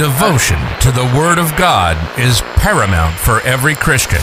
Devotion 0.00 0.58
to 0.80 0.90
the 0.90 1.04
Word 1.14 1.36
of 1.36 1.54
God 1.58 1.94
is 2.18 2.40
paramount 2.56 3.14
for 3.18 3.42
every 3.42 3.74
Christian. 3.74 4.22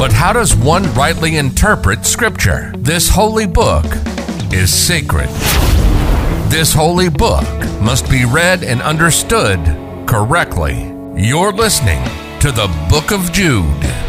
But 0.00 0.10
how 0.12 0.32
does 0.32 0.56
one 0.56 0.92
rightly 0.94 1.36
interpret 1.36 2.04
Scripture? 2.04 2.72
This 2.76 3.08
holy 3.08 3.46
book 3.46 3.84
is 4.52 4.74
sacred. 4.74 5.28
This 6.50 6.74
holy 6.74 7.08
book 7.08 7.46
must 7.80 8.10
be 8.10 8.24
read 8.24 8.64
and 8.64 8.82
understood 8.82 9.60
correctly. 10.08 10.92
You're 11.14 11.52
listening 11.52 12.02
to 12.40 12.50
the 12.50 12.66
Book 12.90 13.12
of 13.12 13.32
Jude. 13.32 14.05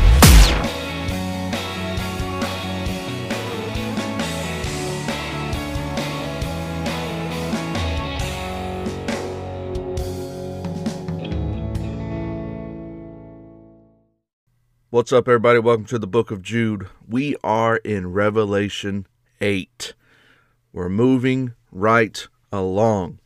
What's 14.98 15.14
up, 15.14 15.28
everybody? 15.28 15.60
Welcome 15.60 15.86
to 15.86 16.00
the 16.00 16.08
book 16.08 16.32
of 16.32 16.42
Jude. 16.42 16.88
We 17.08 17.36
are 17.44 17.76
in 17.76 18.14
Revelation 18.14 19.06
8. 19.40 19.94
We're 20.73 20.90
moving 20.90 21.54
right 21.72 22.28
along. 22.52 23.20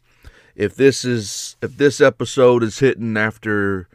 If 0.53 0.75
this 0.75 1.05
is 1.05 1.55
if 1.61 1.77
this 1.77 2.01
episode 2.01 2.61
is 2.61 2.79
hitting 2.79 3.15
after 3.15 3.87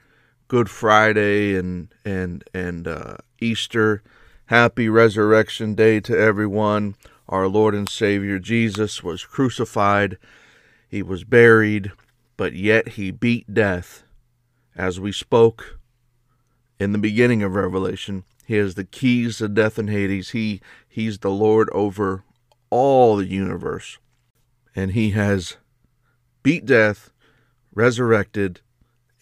Good 0.48 0.70
Friday 0.70 1.54
and 1.54 1.88
and 2.02 2.44
and 2.54 2.88
uh, 2.88 3.18
Easter, 3.42 4.02
happy 4.46 4.88
Resurrection 4.88 5.74
Day 5.74 6.00
to 6.00 6.18
everyone. 6.18 6.94
Our 7.28 7.46
Lord 7.46 7.74
and 7.74 7.90
Savior 7.90 8.38
Jesus 8.38 9.04
was 9.04 9.26
crucified. 9.26 10.16
He 10.88 11.02
was 11.02 11.24
buried, 11.24 11.92
but 12.38 12.54
yet 12.54 12.88
he 12.96 13.10
beat 13.10 13.52
death. 13.52 14.02
As 14.74 14.98
we 14.98 15.12
spoke 15.12 15.78
in 16.78 16.92
the 16.92 16.98
beginning 16.98 17.42
of 17.42 17.54
Revelation. 17.54 18.24
He 18.46 18.54
has 18.54 18.74
the 18.74 18.84
keys 18.84 19.38
to 19.38 19.48
death 19.48 19.78
and 19.78 19.90
Hades. 19.90 20.30
He 20.30 20.60
he's 20.88 21.18
the 21.18 21.30
Lord 21.30 21.68
over 21.70 22.24
all 22.70 23.16
the 23.16 23.26
universe. 23.26 23.98
And 24.74 24.92
he 24.92 25.10
has 25.10 25.56
beat 26.42 26.66
death, 26.66 27.10
resurrected, 27.74 28.60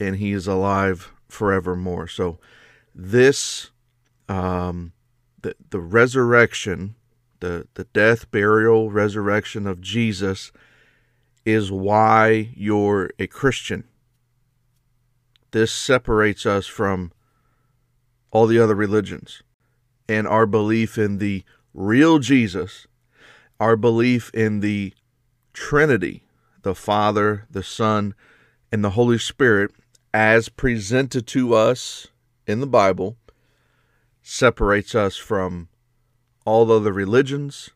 and 0.01 0.17
he 0.17 0.33
is 0.33 0.47
alive 0.47 1.13
forevermore. 1.29 2.09
So 2.09 2.39
this 2.95 3.71
um 4.29 4.93
the 5.43 5.55
the 5.71 5.81
resurrection, 5.81 6.97
the 7.41 7.67
the 7.75 7.85
death, 7.85 8.31
burial, 8.31 8.91
resurrection 8.91 9.67
of 9.67 9.81
Jesus 9.81 10.53
is 11.45 11.71
why 11.71 12.51
you're 12.55 13.11
a 13.19 13.27
Christian. 13.27 13.85
This 15.51 15.73
separates 15.73 16.47
us 16.47 16.67
from 16.67 17.13
all 18.35 18.47
the 18.49 18.59
other 18.59 18.75
religions 18.75 19.43
and 20.09 20.27
our 20.27 20.45
belief 20.45 20.99
in 20.99 21.19
the 21.19 21.45
real 21.73 22.19
Jesus, 22.19 22.87
our 23.61 23.77
belief 23.77 24.31
in 24.35 24.59
the 24.61 24.93
Trinity, 25.53 26.25
the 26.63 26.75
Father, 26.75 27.47
the 27.49 27.63
Son, 27.63 28.13
and 28.73 28.83
the 28.83 28.91
Holy 28.91 29.19
Spirit, 29.19 29.71
as 30.13 30.49
presented 30.49 31.29
to 31.29 31.55
us 31.55 32.09
in 32.47 32.59
the 32.59 32.67
Bible, 32.67 33.17
separates 34.21 34.97
us 34.97 35.17
from 35.17 35.69
all 36.45 36.67
the 36.67 36.75
other 36.75 36.93
religions. 36.93 37.71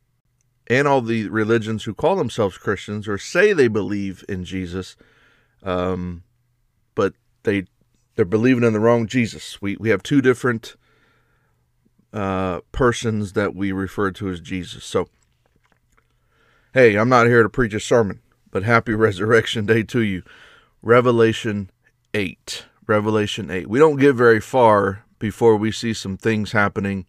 And 0.70 0.86
all 0.86 1.00
the 1.00 1.28
religions 1.30 1.84
who 1.84 1.94
call 1.94 2.16
themselves 2.16 2.58
Christians 2.58 3.08
or 3.08 3.16
say 3.16 3.54
they 3.54 3.68
believe 3.68 4.22
in 4.28 4.44
Jesus, 4.44 4.96
um, 5.62 6.24
but 6.94 7.14
they 7.44 7.64
they're 8.18 8.24
believing 8.24 8.64
in 8.64 8.72
the 8.72 8.80
wrong 8.80 9.06
Jesus. 9.06 9.62
We 9.62 9.76
we 9.76 9.90
have 9.90 10.02
two 10.02 10.20
different 10.20 10.74
uh, 12.12 12.62
persons 12.72 13.34
that 13.34 13.54
we 13.54 13.70
refer 13.70 14.10
to 14.10 14.28
as 14.28 14.40
Jesus. 14.40 14.84
So, 14.84 15.06
hey, 16.74 16.96
I'm 16.96 17.08
not 17.08 17.28
here 17.28 17.44
to 17.44 17.48
preach 17.48 17.74
a 17.74 17.78
sermon, 17.78 18.18
but 18.50 18.64
happy 18.64 18.92
Resurrection 18.94 19.66
Day 19.66 19.84
to 19.84 20.00
you. 20.00 20.24
Revelation 20.82 21.70
eight. 22.12 22.64
Revelation 22.88 23.52
eight. 23.52 23.68
We 23.68 23.78
don't 23.78 23.98
get 23.98 24.16
very 24.16 24.40
far 24.40 25.04
before 25.20 25.56
we 25.56 25.70
see 25.70 25.94
some 25.94 26.16
things 26.16 26.50
happening. 26.50 27.06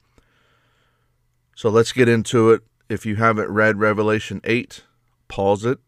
So 1.56 1.72
let's 1.72 1.92
get 1.92 2.08
into 2.08 2.52
it. 2.52 2.62
If 2.88 3.08
you 3.08 3.16
haven't 3.16 3.50
read 3.50 3.78
Revelation 3.78 4.42
8, 4.44 4.84
pause 5.28 5.66
it, 5.66 5.80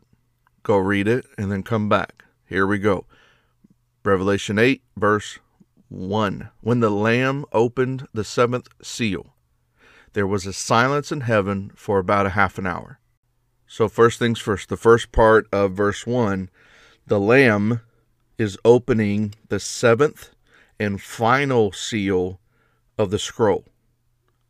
go 0.64 0.78
read 0.78 1.08
it, 1.08 1.26
and 1.38 1.52
then 1.52 1.62
come 1.64 1.90
back. 1.90 2.26
Here 2.46 2.66
we 2.66 2.80
go. 2.80 3.06
Revelation 4.04 4.58
8, 4.58 4.82
verse 4.98 5.40
1. 5.90 6.50
When 6.62 6.80
the 6.80 6.90
Lamb 6.90 7.46
opened 7.52 8.08
the 8.14 8.24
seventh 8.24 8.68
seal, 8.82 9.36
there 10.14 10.28
was 10.28 10.46
a 10.46 10.54
silence 10.54 11.12
in 11.12 11.22
heaven 11.22 11.72
for 11.76 12.00
about 12.00 12.26
a 12.26 12.32
half 12.32 12.58
an 12.58 12.66
hour. 12.66 13.00
So, 13.68 13.88
first 13.88 14.20
things 14.20 14.40
first, 14.40 14.70
the 14.70 14.78
first 14.78 15.12
part 15.12 15.48
of 15.52 15.74
verse 15.74 16.06
1 16.06 16.50
the 17.08 17.20
Lamb 17.20 17.82
is 18.38 18.58
opening 18.64 19.36
the 19.50 19.60
seventh 19.60 20.30
and 20.80 21.02
final 21.02 21.72
seal 21.72 22.40
of 22.98 23.12
the 23.12 23.20
scroll. 23.20 23.66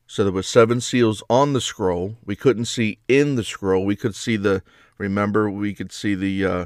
So 0.05 0.23
there 0.23 0.33
was 0.33 0.47
seven 0.47 0.81
seals 0.81 1.23
on 1.29 1.53
the 1.53 1.61
scroll. 1.61 2.17
We 2.25 2.35
couldn't 2.35 2.65
see 2.65 2.99
in 3.07 3.35
the 3.35 3.43
scroll. 3.43 3.85
We 3.85 3.95
could 3.95 4.15
see 4.15 4.35
the 4.35 4.61
remember 4.97 5.49
we 5.49 5.73
could 5.73 5.91
see 5.91 6.15
the 6.15 6.45
uh, 6.45 6.65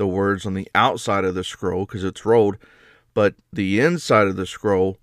the 0.00 0.06
words 0.06 0.46
on 0.46 0.54
the 0.54 0.68
outside 0.74 1.24
of 1.24 1.34
the 1.34 1.44
scroll 1.44 1.84
because 1.84 2.02
it's 2.02 2.24
rolled, 2.24 2.56
but 3.12 3.34
the 3.52 3.78
inside 3.78 4.26
of 4.26 4.36
the 4.36 4.46
scroll 4.46 4.96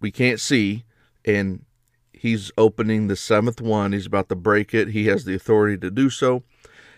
we 0.00 0.10
can't 0.10 0.40
see. 0.40 0.84
And 1.24 1.64
he's 2.12 2.50
opening 2.58 3.06
the 3.06 3.16
seventh 3.16 3.60
one. 3.60 3.92
He's 3.92 4.06
about 4.06 4.28
to 4.30 4.34
break 4.34 4.74
it. 4.74 4.88
He 4.88 5.06
has 5.06 5.24
the 5.24 5.34
authority 5.34 5.78
to 5.78 5.90
do 5.90 6.10
so. 6.10 6.42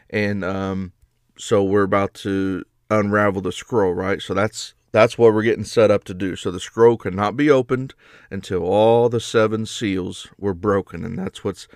And 0.09 0.43
um, 0.43 0.93
so 1.37 1.63
we're 1.63 1.83
about 1.83 2.15
to 2.15 2.65
unravel 2.91 3.43
the 3.43 3.53
scroll, 3.53 3.93
right? 3.93 4.23
So 4.23 4.33
that's 4.33 4.75
that's 4.93 5.19
what 5.19 5.35
we're 5.35 5.43
getting 5.43 5.65
set 5.65 5.91
up 5.91 6.05
to 6.05 6.15
do. 6.15 6.37
So 6.37 6.51
the 6.51 6.61
scroll 6.61 6.97
cannot 6.97 7.37
be 7.37 7.51
opened 7.51 7.95
until 8.31 8.63
all 8.63 9.09
the 9.09 9.21
seven 9.21 9.67
seals 9.67 10.29
were 10.39 10.55
broken, 10.55 11.05
and 11.05 11.19
that's 11.19 11.43
what's 11.43 11.67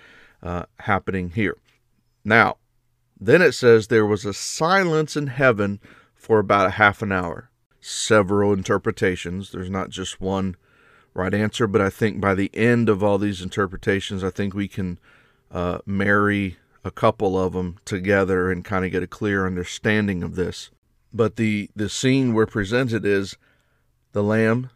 uh, 0.41 0.63
happening 0.79 1.31
here. 1.31 1.57
Now, 2.23 2.57
then 3.19 3.41
it 3.41 3.53
says 3.53 3.87
there 3.87 4.05
was 4.05 4.25
a 4.25 4.33
silence 4.33 5.15
in 5.15 5.27
heaven 5.27 5.79
for 6.15 6.39
about 6.39 6.67
a 6.67 6.71
half 6.71 7.01
an 7.01 7.11
hour. 7.11 7.49
Several 7.79 8.53
interpretations. 8.53 9.51
There's 9.51 9.69
not 9.69 9.89
just 9.89 10.21
one 10.21 10.55
right 11.13 11.33
answer, 11.33 11.67
but 11.67 11.81
I 11.81 11.89
think 11.89 12.21
by 12.21 12.35
the 12.35 12.51
end 12.53 12.89
of 12.89 13.03
all 13.03 13.17
these 13.17 13.41
interpretations, 13.41 14.23
I 14.23 14.29
think 14.29 14.53
we 14.53 14.67
can 14.67 14.99
uh, 15.51 15.79
marry 15.85 16.57
a 16.83 16.91
couple 16.91 17.39
of 17.39 17.53
them 17.53 17.77
together 17.85 18.51
and 18.51 18.63
kind 18.63 18.85
of 18.85 18.91
get 18.91 19.03
a 19.03 19.07
clear 19.07 19.45
understanding 19.45 20.23
of 20.23 20.35
this. 20.35 20.69
But 21.13 21.35
the, 21.35 21.69
the 21.75 21.89
scene 21.89 22.33
we're 22.33 22.45
presented 22.45 23.05
is 23.05 23.37
the 24.11 24.23
Lamb, 24.23 24.69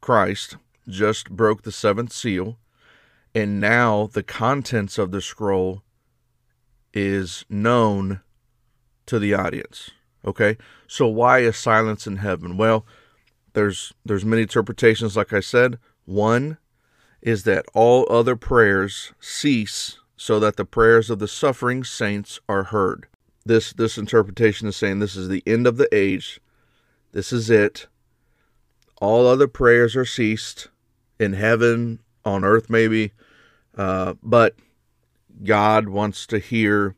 Christ, 0.00 0.56
just 0.88 1.30
broke 1.30 1.62
the 1.62 1.72
seventh 1.72 2.12
seal, 2.12 2.58
and 3.34 3.60
now 3.60 4.08
the 4.12 4.22
contents 4.22 4.98
of 4.98 5.10
the 5.10 5.20
scroll 5.20 5.82
is 6.92 7.44
known 7.48 8.20
to 9.06 9.18
the 9.18 9.34
audience. 9.34 9.90
Okay? 10.24 10.56
So 10.86 11.06
why 11.06 11.40
is 11.40 11.56
silence 11.56 12.06
in 12.06 12.16
heaven? 12.16 12.56
Well, 12.56 12.84
there's 13.54 13.92
there's 14.04 14.24
many 14.24 14.42
interpretations 14.42 15.16
like 15.16 15.32
I 15.32 15.40
said. 15.40 15.78
One 16.04 16.58
is 17.20 17.44
that 17.44 17.66
all 17.74 18.06
other 18.10 18.36
prayers 18.36 19.12
cease 19.20 19.98
so 20.16 20.40
that 20.40 20.56
the 20.56 20.64
prayers 20.64 21.10
of 21.10 21.18
the 21.18 21.28
suffering 21.28 21.84
saints 21.84 22.40
are 22.48 22.64
heard. 22.64 23.06
This 23.44 23.72
this 23.72 23.96
interpretation 23.98 24.68
is 24.68 24.76
saying 24.76 24.98
this 24.98 25.16
is 25.16 25.28
the 25.28 25.42
end 25.46 25.66
of 25.66 25.76
the 25.76 25.88
age. 25.94 26.40
This 27.12 27.32
is 27.32 27.48
it. 27.48 27.86
All 29.00 29.26
other 29.26 29.48
prayers 29.48 29.96
are 29.96 30.04
ceased 30.04 30.68
in 31.18 31.32
heaven, 31.32 32.00
on 32.24 32.44
earth 32.44 32.68
maybe, 32.68 33.12
uh, 33.76 34.14
but 34.22 34.54
God 35.42 35.88
wants 35.88 36.26
to 36.28 36.38
hear 36.38 36.96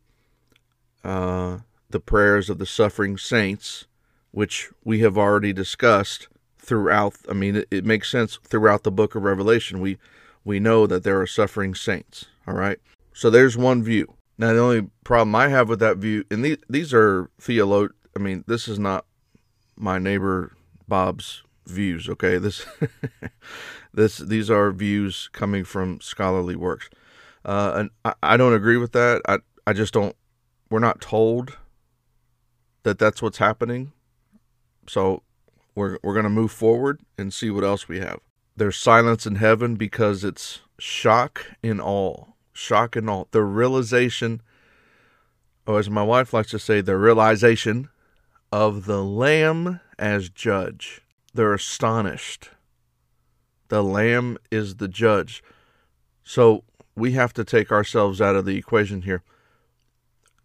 uh, 1.05 1.59
the 1.91 2.01
prayers 2.01 2.49
of 2.51 2.59
the 2.59 2.67
suffering 2.67 3.17
saints, 3.17 3.87
which 4.31 4.71
we 4.85 5.01
have 5.01 5.19
already 5.19 5.53
discussed 5.53 6.29
throughout. 6.59 7.17
I 7.29 7.33
mean, 7.33 7.57
it, 7.57 7.69
it, 7.71 7.85
makes 7.85 8.11
sense 8.11 8.39
throughout 8.45 8.85
the 8.85 8.93
book 8.93 9.15
of 9.15 9.23
Revelation. 9.23 9.81
We 9.81 9.99
we 10.45 10.61
know 10.61 10.87
that 10.87 11.03
there 11.03 11.21
are 11.21 11.27
suffering 11.27 11.75
saints. 11.75 12.27
All 12.47 12.55
right. 12.55 12.79
So 13.13 13.29
there's 13.31 13.57
one 13.57 13.83
view. 13.83 14.15
Now 14.39 14.53
the 14.53 14.61
only 14.61 14.91
problem 15.05 15.35
I 15.35 15.49
have 15.49 15.69
with 15.69 15.81
that 15.81 15.99
view, 15.99 16.25
and 16.31 16.45
these 16.45 16.59
these 16.69 16.95
are 16.95 17.31
theolog. 17.41 17.91
I 18.17 18.21
mean, 18.21 18.45
this 18.47 18.69
is 18.69 18.79
not 18.79 19.05
my 19.77 19.99
neighbor 19.99 20.57
Bob's 20.89 21.43
views. 21.67 22.09
Okay, 22.09 22.39
this 22.39 22.67
this 23.95 24.19
these 24.19 24.51
are 24.51 24.71
views 24.73 25.29
coming 25.33 25.65
from 25.65 26.01
scholarly 26.01 26.57
works. 26.57 26.89
Uh, 27.45 27.73
and 27.77 27.91
I, 28.05 28.15
I 28.23 28.37
don't 28.37 28.55
agree 28.55 28.77
with 28.77 28.93
that. 28.93 29.23
I, 29.27 29.39
I 29.67 29.73
just 29.73 29.95
don't, 29.95 30.17
we're 30.69 30.79
not 30.79 31.01
told 31.01 31.57
that 32.83 32.99
that's 32.99 33.23
what's 33.23 33.39
happening. 33.39 33.93
So 34.89 35.23
we're 35.75 35.99
we're 36.03 36.15
going 36.15 36.25
to 36.25 36.31
move 36.31 36.53
forward 36.53 37.01
and 37.17 37.33
see 37.33 37.51
what 37.51 37.65
else 37.65 37.89
we 37.89 38.01
have. 38.01 38.21
There's 38.57 38.77
silence 38.77 39.27
in 39.27 39.37
heaven 39.37 39.77
because 39.77 40.25
it's 40.25 40.61
shock 40.79 41.47
in 41.63 41.81
awe. 41.81 42.27
Shock 42.53 42.97
and 42.97 43.09
awe. 43.09 43.25
The 43.31 43.43
realization, 43.43 44.43
or 45.67 45.79
as 45.79 45.89
my 45.89 46.03
wife 46.03 46.33
likes 46.33 46.51
to 46.51 46.59
say, 46.59 46.81
the 46.81 46.97
realization 46.97 47.89
of 48.53 48.87
the 48.87 49.05
Lamb 49.05 49.81
as 49.99 50.29
judge. 50.29 51.03
They're 51.33 51.55
astonished. 51.55 52.51
The 53.69 53.85
Lamb 53.85 54.37
is 54.51 54.77
the 54.77 54.89
judge. 54.89 55.43
So 56.25 56.65
we 57.01 57.13
have 57.13 57.33
to 57.35 57.45
take 57.45 57.73
ourselves 57.73 58.21
out 58.21 58.37
of 58.37 58.45
the 58.45 58.57
equation 58.57 59.03
here. 59.03 59.23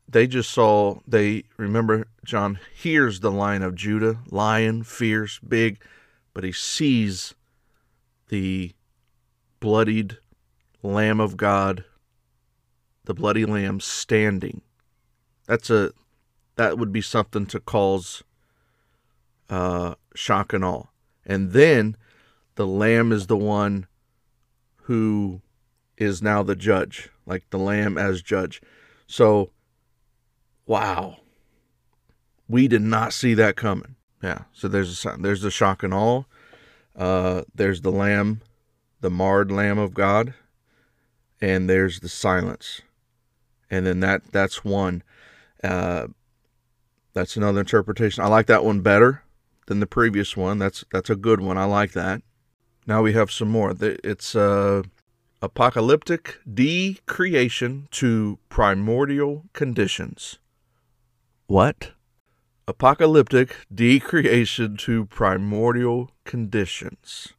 They 0.07 0.25
just 0.25 0.49
saw, 0.49 0.99
they 1.07 1.43
remember 1.57 2.07
John 2.23 2.59
hears 2.73 3.19
the 3.19 3.31
lion 3.31 3.61
of 3.61 3.75
Judah, 3.75 4.19
lion, 4.29 4.83
fierce, 4.83 5.39
big, 5.39 5.81
but 6.33 6.43
he 6.43 6.51
sees 6.51 7.35
the 8.29 8.71
bloodied 9.59 10.17
Lamb 10.81 11.19
of 11.19 11.35
God, 11.35 11.83
the 13.03 13.13
bloody 13.13 13.45
lamb 13.45 13.79
standing. 13.79 14.61
That's 15.47 15.69
a 15.69 15.91
that 16.55 16.77
would 16.77 16.91
be 16.91 17.01
something 17.01 17.45
to 17.47 17.59
cause 17.59 18.23
uh, 19.49 19.95
shock 20.15 20.53
and 20.53 20.63
awe. 20.63 20.85
And 21.25 21.51
then 21.51 21.97
the 22.55 22.67
lamb 22.67 23.11
is 23.11 23.27
the 23.27 23.37
one 23.37 23.87
who 24.83 25.41
is 25.97 26.21
now 26.21 26.44
the 26.44 26.56
judge, 26.56 27.09
like 27.25 27.50
the 27.50 27.57
lamb 27.57 27.97
as 27.97 28.21
judge. 28.21 28.62
So, 29.07 29.51
wow, 30.65 31.18
we 32.47 32.68
did 32.68 32.81
not 32.81 33.13
see 33.13 33.33
that 33.36 33.56
coming. 33.56 33.95
Yeah, 34.21 34.44
so 34.53 34.68
there's 34.68 35.06
a 35.06 35.18
there's 35.19 35.42
the 35.42 35.51
shock 35.51 35.83
and 35.83 35.94
awe. 35.94 36.24
Uh, 36.95 37.44
there's 37.53 37.81
the 37.81 37.92
lamb, 37.92 38.42
the 39.01 39.09
marred 39.09 39.51
lamb 39.51 39.77
of 39.77 39.94
God, 39.94 40.33
and 41.42 41.69
there's 41.69 42.00
the 42.00 42.09
silence, 42.09 42.81
and 43.69 43.86
then 43.86 44.00
that 44.00 44.31
that's 44.31 44.63
one. 44.63 45.03
Uh, 45.63 46.07
that's 47.13 47.38
another 47.38 47.62
interpretation. 47.62 48.24
I 48.24 48.27
like 48.27 48.48
that 48.48 48.65
one 48.65 48.81
better 48.81 49.24
than 49.68 49.80
the 49.80 49.88
previous 49.88 50.36
one. 50.36 50.59
That's 50.59 50.83
that's 50.91 51.09
a 51.09 51.15
good 51.15 51.41
one. 51.41 51.57
I 51.57 51.65
like 51.65 51.91
that. 51.94 52.21
Now 52.88 53.01
we 53.01 53.13
have 53.13 53.31
some 53.31 53.50
more. 53.50 53.74
It's 53.80 54.36
uh, 54.36 54.83
apocalyptic 55.45 56.39
decreation 56.51 57.88
to 57.92 58.39
primordial 58.50 59.45
conditions. 59.53 60.39
What? 61.45 61.92
Apocalyptic 62.68 63.56
decreation 63.74 64.75
to 64.77 65.06
primordial 65.06 66.09
conditions. 66.24 67.33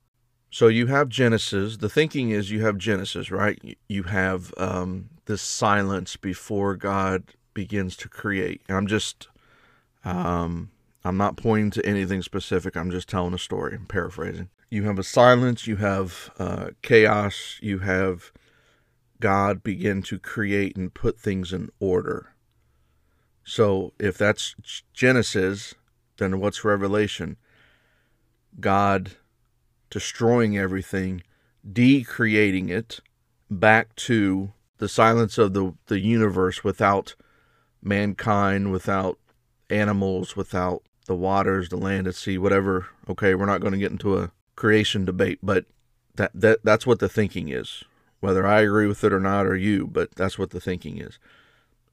So 0.51 0.69
you 0.69 0.87
have 0.87 1.09
Genesis. 1.09 1.79
The 1.79 1.89
thinking 1.89 2.31
is 2.31 2.53
you 2.53 2.63
have 2.65 2.79
Genesis, 2.79 3.33
right? 3.33 3.77
You 3.89 4.05
have 4.05 4.55
um, 4.57 5.11
this 5.25 5.43
silence 5.43 6.17
before 6.17 6.77
God 6.77 7.25
begins 7.55 7.97
to 7.97 8.09
create. 8.09 8.63
And 8.69 8.77
I'm 8.77 8.87
just 8.87 9.27
um, 10.05 10.71
I'm 11.05 11.17
not 11.17 11.37
pointing 11.37 11.73
to 11.73 11.85
anything 11.85 12.23
specific. 12.23 12.77
I'm 12.77 12.93
just 12.93 13.09
telling 13.09 13.35
a 13.35 13.39
story. 13.39 13.75
I'm 13.75 13.87
paraphrasing. 13.87 14.49
You 14.71 14.85
have 14.85 14.99
a 14.99 15.05
silence. 15.05 15.67
You 15.67 15.77
have 15.77 16.31
uh, 16.39 16.71
chaos. 16.83 17.59
You 17.63 17.81
have 17.81 18.33
God 19.21 19.63
begin 19.63 20.03
to 20.03 20.19
create 20.19 20.77
and 20.77 20.93
put 20.93 21.19
things 21.19 21.53
in 21.53 21.71
order. 21.81 22.35
So 23.45 23.93
if 23.99 24.19
that's 24.19 24.57
Genesis, 24.93 25.75
then 26.19 26.41
what's 26.41 26.65
Revelation? 26.65 27.37
God 28.59 29.13
destroying 29.91 30.59
everything, 30.59 31.23
decreating 31.71 32.69
it 32.69 33.01
back 33.51 33.95
to 33.97 34.53
the 34.79 34.89
silence 34.89 35.39
of 35.39 35.55
the, 35.55 35.75
the 35.87 36.01
universe 36.01 36.65
without 36.65 37.15
mankind, 37.83 38.73
without 38.73 39.19
animals, 39.71 40.37
without 40.37 40.83
the 41.07 41.15
waters, 41.15 41.69
the 41.69 41.77
land, 41.77 42.07
the 42.07 42.13
sea, 42.13 42.37
whatever. 42.37 42.89
Okay, 43.09 43.35
we're 43.35 43.47
not 43.47 43.61
going 43.61 43.73
to 43.73 43.79
get 43.79 43.93
into 43.93 44.19
a 44.19 44.33
creation 44.57 45.05
debate, 45.05 45.39
but 45.43 45.67
that, 46.17 46.33
that 46.35 46.61
that's 46.65 46.87
what 46.87 46.99
the 46.99 47.09
thinking 47.09 47.49
is. 47.49 47.85
Whether 48.21 48.47
I 48.47 48.63
agree 48.63 48.87
with 48.87 49.05
it 49.05 49.13
or 49.13 49.21
not, 49.21 49.47
or 49.47 49.55
you, 49.55 49.87
but 49.87 50.15
that's 50.15 50.39
what 50.39 50.51
the 50.51 50.61
thinking 50.61 50.99
is. 50.99 51.19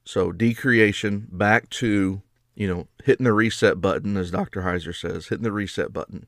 So 0.06 0.32
decreation 0.32 1.28
back 1.32 1.70
to 1.72 2.22
you 2.56 2.68
know 2.68 2.88
hitting 3.04 3.26
the 3.26 3.34
reset 3.34 3.82
button, 3.82 4.18
as 4.18 4.32
Dr. 4.32 4.62
Heiser 4.62 4.96
says, 4.96 5.28
hitting 5.28 5.44
the 5.44 5.52
reset 5.52 5.94
button. 5.94 6.28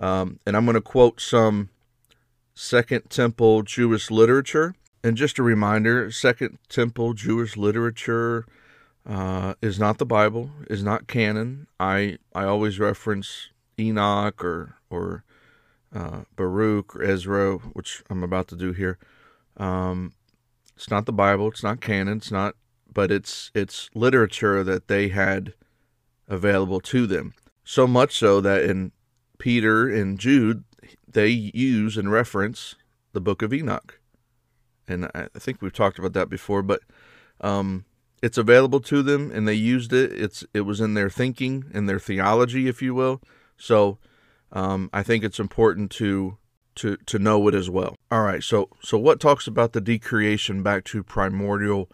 Um, 0.00 0.40
and 0.46 0.56
I'm 0.56 0.64
going 0.64 0.74
to 0.74 0.80
quote 0.80 1.20
some 1.20 1.68
Second 2.54 3.08
Temple 3.08 3.62
Jewish 3.62 4.10
literature. 4.10 4.74
And 5.04 5.16
just 5.16 5.38
a 5.38 5.42
reminder, 5.42 6.10
Second 6.10 6.58
Temple 6.68 7.12
Jewish 7.14 7.56
literature 7.56 8.46
uh, 9.08 9.54
is 9.60 9.78
not 9.78 9.98
the 9.98 10.06
Bible, 10.06 10.50
is 10.70 10.84
not 10.84 11.08
canon. 11.08 11.66
I 11.80 12.18
I 12.34 12.44
always 12.44 12.78
reference 12.78 13.48
Enoch 13.78 14.44
or 14.44 14.76
or 14.90 15.24
uh, 15.94 16.22
Baruch 16.36 16.96
or 16.96 17.02
Ezra, 17.02 17.56
which 17.58 18.02
I'm 18.10 18.22
about 18.22 18.48
to 18.48 18.56
do 18.56 18.72
here. 18.72 18.98
Um, 19.56 20.12
it's 20.76 20.90
not 20.90 21.06
the 21.06 21.12
Bible. 21.12 21.48
It's 21.48 21.62
not 21.62 21.80
canon. 21.80 22.18
It's 22.18 22.30
not, 22.30 22.54
but 22.92 23.10
it's 23.10 23.50
it's 23.54 23.90
literature 23.94 24.64
that 24.64 24.88
they 24.88 25.08
had 25.08 25.54
available 26.28 26.80
to 26.80 27.06
them. 27.06 27.34
So 27.64 27.86
much 27.86 28.16
so 28.16 28.40
that 28.40 28.62
in 28.64 28.92
Peter 29.38 29.88
and 29.88 30.18
Jude, 30.18 30.64
they 31.06 31.28
use 31.28 31.96
and 31.96 32.10
reference 32.10 32.74
the 33.12 33.20
Book 33.20 33.42
of 33.42 33.52
Enoch, 33.52 34.00
and 34.88 35.10
I 35.14 35.28
think 35.36 35.60
we've 35.60 35.72
talked 35.72 35.98
about 35.98 36.14
that 36.14 36.28
before. 36.28 36.62
But 36.62 36.80
um, 37.40 37.84
it's 38.22 38.38
available 38.38 38.80
to 38.80 39.02
them 39.02 39.30
and 39.32 39.46
they 39.46 39.54
used 39.54 39.92
it. 39.92 40.12
It's 40.12 40.44
it 40.54 40.62
was 40.62 40.80
in 40.80 40.94
their 40.94 41.10
thinking 41.10 41.64
and 41.74 41.88
their 41.88 41.98
theology, 41.98 42.68
if 42.68 42.80
you 42.80 42.94
will. 42.94 43.20
So 43.56 43.98
um, 44.52 44.90
I 44.92 45.02
think 45.02 45.24
it's 45.24 45.40
important 45.40 45.90
to 45.92 46.38
to 46.76 46.96
to 46.96 47.18
know 47.18 47.48
it 47.48 47.54
as 47.54 47.68
well. 47.68 47.96
All 48.10 48.22
right. 48.22 48.42
So 48.42 48.68
so 48.82 48.98
what 48.98 49.20
talks 49.20 49.46
about 49.46 49.72
the 49.72 49.80
decreation 49.80 50.62
back 50.62 50.84
to 50.84 51.02
primordial 51.02 51.90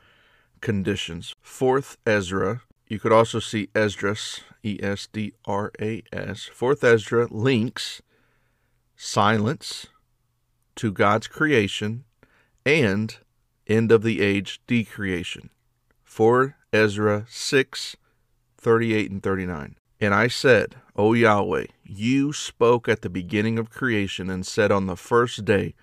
conditions? 0.61 1.35
Fourth 1.41 1.97
Ezra. 2.07 2.63
You 2.87 2.99
could 2.99 3.13
also 3.13 3.39
see 3.39 3.69
Esdras, 3.75 4.41
E 4.63 4.79
S 4.83 5.07
D 5.07 5.35
R 5.45 5.71
A 5.81 6.03
S. 6.13 6.45
Fourth 6.45 6.83
Ezra 6.83 7.29
links 7.31 8.03
silence 8.97 9.87
to 10.77 10.91
God's 10.91 11.27
creation 11.27 12.05
and 12.65 13.17
end 13.67 13.93
of 13.93 14.03
the 14.03 14.21
age 14.21 14.61
decreation. 14.67 15.51
4 16.05 16.57
Ezra 16.73 17.27
6 17.29 17.97
38 18.57 19.11
and 19.11 19.23
39. 19.23 19.77
And 20.01 20.15
I 20.15 20.29
said, 20.29 20.77
O 20.97 21.13
Yahweh, 21.13 21.67
you 21.85 22.33
spoke 22.33 22.89
at 22.89 23.03
the 23.03 23.11
beginning 23.11 23.59
of 23.59 23.71
creation 23.71 24.31
and 24.31 24.47
said 24.47 24.71
on 24.71 24.87
the 24.87 24.97
first 24.97 25.45
day, 25.45 25.75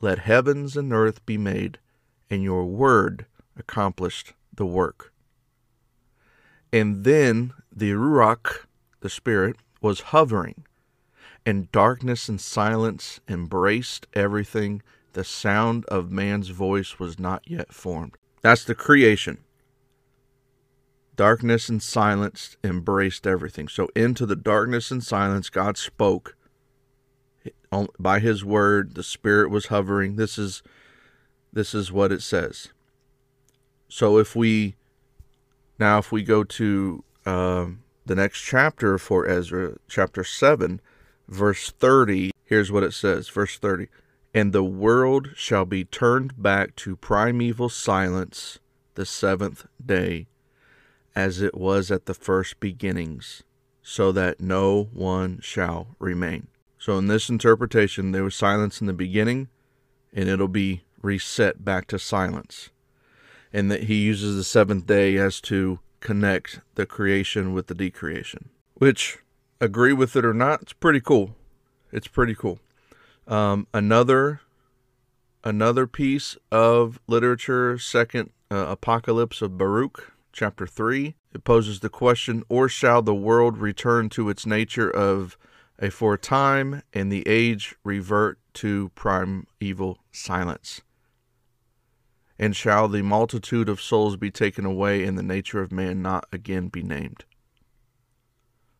Let 0.00 0.20
heavens 0.20 0.76
and 0.76 0.92
earth 0.92 1.24
be 1.26 1.36
made, 1.36 1.78
and 2.30 2.42
your 2.42 2.64
word 2.64 3.26
accomplished 3.56 4.32
the 4.54 4.66
work. 4.66 5.12
And 6.72 7.04
then 7.04 7.52
the 7.70 7.92
Ruach, 7.92 8.66
the 9.00 9.10
Spirit, 9.10 9.56
was 9.80 10.00
hovering, 10.00 10.64
and 11.44 11.70
darkness 11.70 12.28
and 12.28 12.40
silence 12.40 13.20
embraced 13.28 14.06
everything. 14.14 14.82
The 15.12 15.24
sound 15.24 15.84
of 15.86 16.10
man's 16.10 16.48
voice 16.48 16.98
was 16.98 17.18
not 17.18 17.42
yet 17.46 17.72
formed. 17.72 18.16
That's 18.40 18.64
the 18.64 18.74
creation. 18.74 19.44
Darkness 21.16 21.68
and 21.68 21.82
silence 21.82 22.56
embraced 22.64 23.26
everything. 23.26 23.68
So 23.68 23.88
into 23.94 24.26
the 24.26 24.36
darkness 24.36 24.90
and 24.90 25.02
silence, 25.02 25.48
God 25.48 25.76
spoke 25.76 26.36
by 27.98 28.18
His 28.18 28.44
word. 28.44 28.94
The 28.94 29.02
Spirit 29.02 29.50
was 29.50 29.66
hovering. 29.66 30.16
This 30.16 30.38
is 30.38 30.62
this 31.52 31.74
is 31.74 31.92
what 31.92 32.10
it 32.10 32.22
says. 32.22 32.68
So 33.88 34.18
if 34.18 34.34
we 34.34 34.74
now 35.78 35.98
if 35.98 36.10
we 36.10 36.22
go 36.22 36.42
to 36.42 37.04
uh, 37.24 37.66
the 38.06 38.16
next 38.16 38.40
chapter 38.40 38.98
4 38.98 39.28
Ezra, 39.28 39.76
chapter 39.88 40.24
seven, 40.24 40.80
verse 41.28 41.70
thirty, 41.70 42.32
here's 42.44 42.72
what 42.72 42.82
it 42.82 42.92
says. 42.92 43.28
Verse 43.28 43.56
thirty. 43.58 43.88
And 44.34 44.52
the 44.52 44.64
world 44.64 45.30
shall 45.36 45.64
be 45.64 45.84
turned 45.84 46.42
back 46.42 46.74
to 46.76 46.96
primeval 46.96 47.68
silence 47.68 48.58
the 48.96 49.06
seventh 49.06 49.66
day 49.84 50.26
as 51.14 51.40
it 51.40 51.56
was 51.56 51.90
at 51.90 52.06
the 52.06 52.14
first 52.14 52.60
beginnings, 52.60 53.42
so 53.82 54.12
that 54.12 54.40
no 54.40 54.88
one 54.92 55.40
shall 55.40 55.96
remain. 55.98 56.48
So, 56.78 56.98
in 56.98 57.06
this 57.06 57.28
interpretation, 57.28 58.12
there 58.12 58.24
was 58.24 58.34
silence 58.34 58.80
in 58.80 58.86
the 58.86 58.92
beginning, 58.92 59.48
and 60.12 60.28
it'll 60.28 60.48
be 60.48 60.82
reset 61.00 61.64
back 61.64 61.86
to 61.88 61.98
silence. 61.98 62.70
And 63.52 63.70
that 63.70 63.84
he 63.84 63.96
uses 64.02 64.36
the 64.36 64.44
seventh 64.44 64.86
day 64.86 65.16
as 65.16 65.40
to 65.42 65.78
connect 66.00 66.60
the 66.74 66.86
creation 66.86 67.54
with 67.54 67.68
the 67.68 67.74
decreation. 67.74 68.50
Which, 68.74 69.18
agree 69.60 69.92
with 69.92 70.16
it 70.16 70.24
or 70.24 70.34
not, 70.34 70.62
it's 70.62 70.72
pretty 70.72 71.00
cool. 71.00 71.36
It's 71.92 72.08
pretty 72.08 72.34
cool. 72.34 72.58
Um, 73.26 73.66
another 73.72 74.40
another 75.44 75.86
piece 75.86 76.36
of 76.50 76.98
literature, 77.06 77.78
second 77.78 78.30
uh, 78.50 78.66
apocalypse 78.68 79.42
of 79.42 79.56
Baruch, 79.56 80.13
chapter 80.34 80.66
3. 80.66 81.14
It 81.32 81.44
poses 81.44 81.80
the 81.80 81.88
question, 81.88 82.42
Or 82.48 82.68
shall 82.68 83.00
the 83.00 83.14
world 83.14 83.56
return 83.56 84.10
to 84.10 84.28
its 84.28 84.44
nature 84.44 84.90
of 84.90 85.38
a 85.78 85.90
for 85.90 86.18
time, 86.18 86.82
and 86.92 87.10
the 87.10 87.26
age 87.26 87.74
revert 87.84 88.38
to 88.54 88.90
primeval 88.94 89.98
silence? 90.12 90.82
And 92.38 92.54
shall 92.54 92.88
the 92.88 93.02
multitude 93.02 93.68
of 93.68 93.80
souls 93.80 94.16
be 94.16 94.30
taken 94.30 94.66
away, 94.66 95.04
and 95.04 95.16
the 95.16 95.22
nature 95.22 95.62
of 95.62 95.72
man 95.72 96.02
not 96.02 96.26
again 96.32 96.68
be 96.68 96.82
named? 96.82 97.24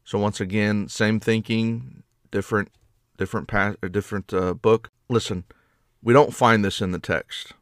So 0.04 0.18
once 0.18 0.40
again, 0.40 0.88
same 0.88 1.18
thinking, 1.18 2.02
different, 2.30 2.70
different, 3.16 3.48
path, 3.48 3.76
different 3.90 4.34
uh, 4.34 4.54
book. 4.54 4.90
Listen, 5.08 5.44
we 6.02 6.12
don't 6.12 6.34
find 6.34 6.64
this 6.64 6.80
in 6.80 6.90
the 6.90 6.98
text. 6.98 7.52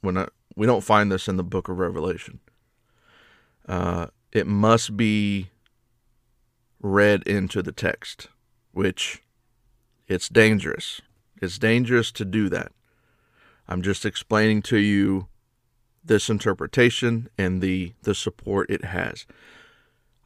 When 0.00 0.26
we 0.56 0.66
don't 0.66 0.82
find 0.82 1.12
this 1.12 1.28
in 1.28 1.36
the 1.36 1.44
book 1.44 1.68
of 1.68 1.78
Revelation. 1.78 2.40
Uh, 3.68 4.06
it 4.32 4.46
must 4.46 4.96
be 4.96 5.50
read 6.80 7.22
into 7.24 7.62
the 7.62 7.72
text, 7.72 8.28
which 8.72 9.22
it's 10.08 10.28
dangerous. 10.28 11.00
It's 11.40 11.58
dangerous 11.58 12.12
to 12.12 12.24
do 12.24 12.48
that. 12.48 12.72
I'm 13.68 13.82
just 13.82 14.04
explaining 14.04 14.62
to 14.62 14.76
you 14.76 15.28
this 16.04 16.28
interpretation 16.28 17.28
and 17.38 17.62
the 17.62 17.94
the 18.02 18.14
support 18.14 18.70
it 18.70 18.84
has. 18.84 19.26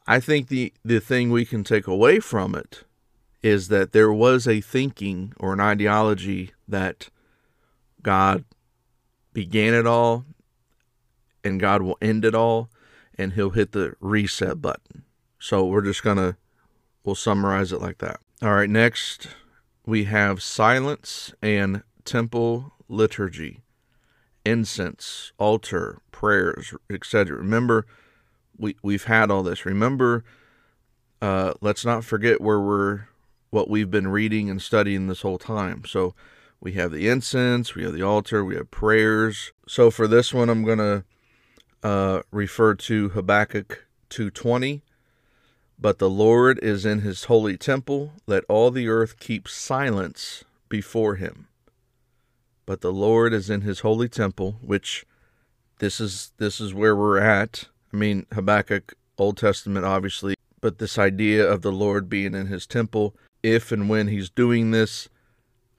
I 0.06 0.20
think 0.20 0.48
the 0.48 0.72
the 0.84 1.00
thing 1.00 1.30
we 1.30 1.44
can 1.44 1.64
take 1.64 1.86
away 1.86 2.20
from 2.20 2.54
it 2.54 2.84
is 3.42 3.68
that 3.68 3.92
there 3.92 4.12
was 4.12 4.48
a 4.48 4.60
thinking 4.60 5.32
or 5.38 5.52
an 5.52 5.60
ideology 5.60 6.52
that 6.66 7.10
God 8.02 8.44
began 9.32 9.74
it 9.74 9.86
all 9.86 10.24
and 11.44 11.60
God 11.60 11.82
will 11.82 11.98
end 12.00 12.24
it 12.24 12.34
all 12.34 12.70
and 13.18 13.32
he'll 13.32 13.50
hit 13.50 13.72
the 13.72 13.94
reset 14.00 14.60
button. 14.60 15.04
So 15.38 15.64
we're 15.64 15.82
just 15.82 16.02
going 16.02 16.16
to 16.16 16.36
we'll 17.04 17.14
summarize 17.14 17.72
it 17.72 17.80
like 17.80 17.98
that. 17.98 18.20
All 18.42 18.54
right, 18.54 18.70
next 18.70 19.28
we 19.84 20.04
have 20.04 20.42
silence 20.42 21.32
and 21.40 21.82
temple 22.04 22.72
liturgy, 22.88 23.62
incense, 24.44 25.32
altar, 25.38 26.00
prayers, 26.10 26.74
etc. 26.90 27.36
Remember 27.36 27.86
we 28.58 28.76
we've 28.82 29.04
had 29.04 29.30
all 29.30 29.42
this. 29.42 29.64
Remember 29.64 30.24
uh, 31.22 31.54
let's 31.60 31.84
not 31.84 32.04
forget 32.04 32.40
where 32.40 32.60
we're 32.60 33.08
what 33.50 33.70
we've 33.70 33.90
been 33.90 34.08
reading 34.08 34.50
and 34.50 34.60
studying 34.60 35.06
this 35.06 35.22
whole 35.22 35.38
time. 35.38 35.84
So 35.86 36.14
we 36.60 36.72
have 36.72 36.90
the 36.90 37.08
incense, 37.08 37.74
we 37.74 37.84
have 37.84 37.92
the 37.92 38.02
altar, 38.02 38.44
we 38.44 38.56
have 38.56 38.70
prayers. 38.70 39.52
So 39.68 39.90
for 39.90 40.06
this 40.06 40.34
one 40.34 40.48
I'm 40.48 40.64
going 40.64 40.78
to 40.78 41.04
uh, 41.86 42.22
refer 42.32 42.74
to 42.74 43.10
Habakkuk 43.10 43.86
2:20. 44.10 44.82
But 45.78 45.98
the 46.00 46.10
Lord 46.10 46.58
is 46.60 46.84
in 46.84 47.02
his 47.02 47.24
holy 47.24 47.56
temple, 47.56 48.14
let 48.26 48.42
all 48.48 48.72
the 48.72 48.88
earth 48.88 49.20
keep 49.20 49.46
silence 49.46 50.42
before 50.68 51.14
him. 51.14 51.46
But 52.64 52.80
the 52.80 52.92
Lord 52.92 53.32
is 53.32 53.48
in 53.48 53.60
his 53.60 53.80
holy 53.80 54.08
temple, 54.08 54.58
which 54.62 55.06
this 55.78 56.00
is 56.00 56.32
this 56.38 56.60
is 56.60 56.74
where 56.74 56.96
we're 56.96 57.20
at. 57.20 57.68
I 57.92 57.96
mean 57.96 58.26
Habakkuk 58.32 58.94
Old 59.16 59.36
Testament 59.36 59.86
obviously, 59.86 60.34
but 60.60 60.78
this 60.78 60.98
idea 60.98 61.48
of 61.48 61.62
the 61.62 61.70
Lord 61.70 62.08
being 62.08 62.34
in 62.34 62.48
his 62.48 62.66
temple, 62.66 63.14
if 63.44 63.70
and 63.70 63.88
when 63.88 64.08
he's 64.08 64.28
doing 64.28 64.72
this, 64.72 65.08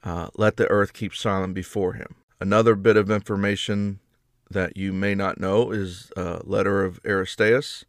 uh, 0.02 0.28
let 0.36 0.56
the 0.56 0.68
earth 0.68 0.94
keep 0.94 1.14
silent 1.14 1.52
before 1.52 1.94
him. 1.94 2.14
Another 2.40 2.74
bit 2.76 2.96
of 2.96 3.10
information 3.10 4.00
that 4.50 4.76
you 4.76 4.92
may 4.92 5.14
not 5.14 5.40
know 5.40 5.70
is 5.70 6.10
a 6.16 6.40
letter 6.44 6.84
of 6.84 7.02
Aristeas, 7.02 7.84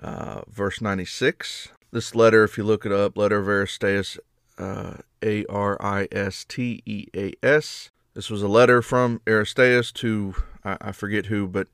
uh, 0.00 0.42
verse 0.48 0.80
96. 0.80 1.68
This 1.92 2.14
letter, 2.14 2.44
if 2.44 2.58
you 2.58 2.64
look 2.64 2.84
it 2.84 2.92
up, 2.92 3.16
letter 3.16 3.38
of 3.38 3.46
Aristeas, 3.46 4.18
uh, 4.58 4.94
A 5.22 5.44
R 5.46 5.76
I 5.80 6.08
S 6.10 6.44
T 6.44 6.82
E 6.86 7.06
A 7.14 7.32
S. 7.42 7.90
This 8.14 8.30
was 8.30 8.42
a 8.42 8.48
letter 8.48 8.80
from 8.80 9.20
Aristeas 9.26 9.92
to, 9.94 10.34
I, 10.64 10.78
I 10.80 10.92
forget 10.92 11.26
who, 11.26 11.46
but 11.46 11.68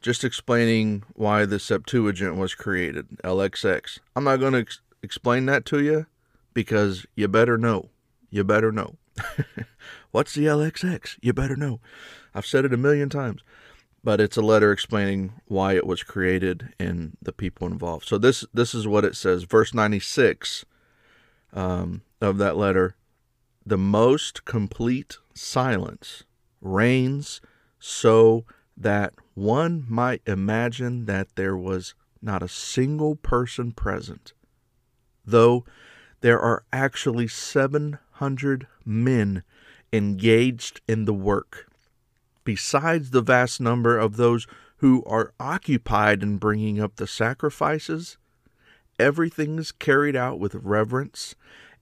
just 0.00 0.24
explaining 0.24 1.04
why 1.14 1.44
the 1.46 1.58
Septuagint 1.58 2.36
was 2.36 2.54
created, 2.54 3.08
LXX. 3.22 4.00
I'm 4.16 4.24
not 4.24 4.40
going 4.40 4.54
to 4.54 4.60
ex- 4.60 4.80
explain 5.02 5.46
that 5.46 5.64
to 5.66 5.80
you 5.80 6.06
because 6.54 7.06
you 7.14 7.28
better 7.28 7.56
know. 7.56 7.90
You 8.30 8.44
better 8.44 8.72
know. 8.72 8.96
What's 10.10 10.34
the 10.34 10.46
LXX? 10.46 11.18
You 11.20 11.32
better 11.32 11.56
know. 11.56 11.80
I've 12.34 12.46
said 12.46 12.64
it 12.64 12.72
a 12.72 12.78
million 12.78 13.08
times, 13.08 13.42
but 14.02 14.20
it's 14.20 14.36
a 14.36 14.42
letter 14.42 14.72
explaining 14.72 15.34
why 15.46 15.74
it 15.74 15.86
was 15.86 16.02
created 16.02 16.72
and 16.78 17.16
the 17.20 17.32
people 17.32 17.66
involved. 17.66 18.06
So 18.06 18.18
this 18.18 18.44
this 18.52 18.74
is 18.74 18.86
what 18.86 19.04
it 19.04 19.16
says, 19.16 19.44
verse 19.44 19.74
96 19.74 20.64
um, 21.52 22.02
of 22.20 22.38
that 22.38 22.56
letter. 22.56 22.96
The 23.64 23.78
most 23.78 24.44
complete 24.44 25.18
silence 25.34 26.24
reigns 26.60 27.40
so 27.78 28.44
that 28.76 29.14
one 29.34 29.84
might 29.88 30.22
imagine 30.26 31.04
that 31.04 31.36
there 31.36 31.56
was 31.56 31.94
not 32.20 32.42
a 32.42 32.48
single 32.48 33.16
person 33.16 33.72
present, 33.72 34.32
though 35.24 35.64
there 36.20 36.40
are 36.40 36.64
actually 36.72 37.28
700 37.28 38.66
men 38.84 39.42
engaged 39.92 40.80
in 40.88 41.04
the 41.04 41.14
work 41.14 41.71
besides 42.44 43.10
the 43.10 43.22
vast 43.22 43.60
number 43.60 43.98
of 43.98 44.16
those 44.16 44.46
who 44.78 45.04
are 45.04 45.32
occupied 45.38 46.22
in 46.22 46.38
bringing 46.38 46.80
up 46.80 46.96
the 46.96 47.06
sacrifices, 47.06 48.18
everything 48.98 49.58
is 49.58 49.72
carried 49.72 50.16
out 50.16 50.38
with 50.38 50.54
reverence 50.56 51.34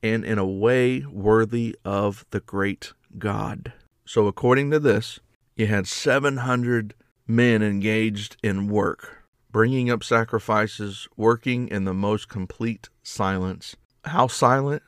and 0.03 0.25
in 0.25 0.39
a 0.39 0.47
way 0.47 1.05
worthy 1.11 1.77
of 1.85 2.25
the 2.31 2.41
great 2.41 2.93
God. 3.19 3.73
So, 4.05 4.27
according 4.27 4.71
to 4.71 4.81
this, 4.81 5.21
you 5.57 5.67
had 5.67 5.87
700 5.87 6.95
men 7.27 7.63
engaged 7.63 8.37
in 8.43 8.69
work, 8.69 9.25
bringing 9.51 9.91
up 9.91 10.03
sacrifices, 10.03 11.09
working 11.17 11.69
in 11.69 11.85
the 11.85 11.95
most 11.95 12.29
complete 12.29 12.89
silence. 13.03 13.77
How 14.05 14.27
silent? 14.27 14.83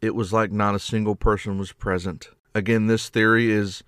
It 0.00 0.14
was 0.14 0.32
like 0.32 0.52
not 0.52 0.74
a 0.74 0.80
single 0.80 1.16
person 1.16 1.58
was 1.58 1.72
present. 1.72 2.30
Again, 2.54 2.86
this 2.86 3.08
theory 3.08 3.50
is 3.50 3.82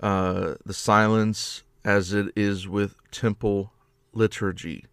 uh, 0.00 0.54
the 0.64 0.74
silence 0.74 1.62
as 1.84 2.12
it 2.12 2.32
is 2.34 2.66
with 2.66 2.96
temple 3.10 3.72
liturgy, 4.12 4.84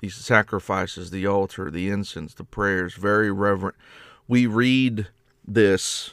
the 0.00 0.08
sacrifices, 0.08 1.10
the 1.10 1.26
altar, 1.26 1.70
the 1.70 1.88
incense, 1.88 2.34
the 2.34 2.44
prayers, 2.44 2.94
very 2.94 3.30
reverent. 3.30 3.76
We 4.28 4.46
read 4.46 5.08
this, 5.46 6.12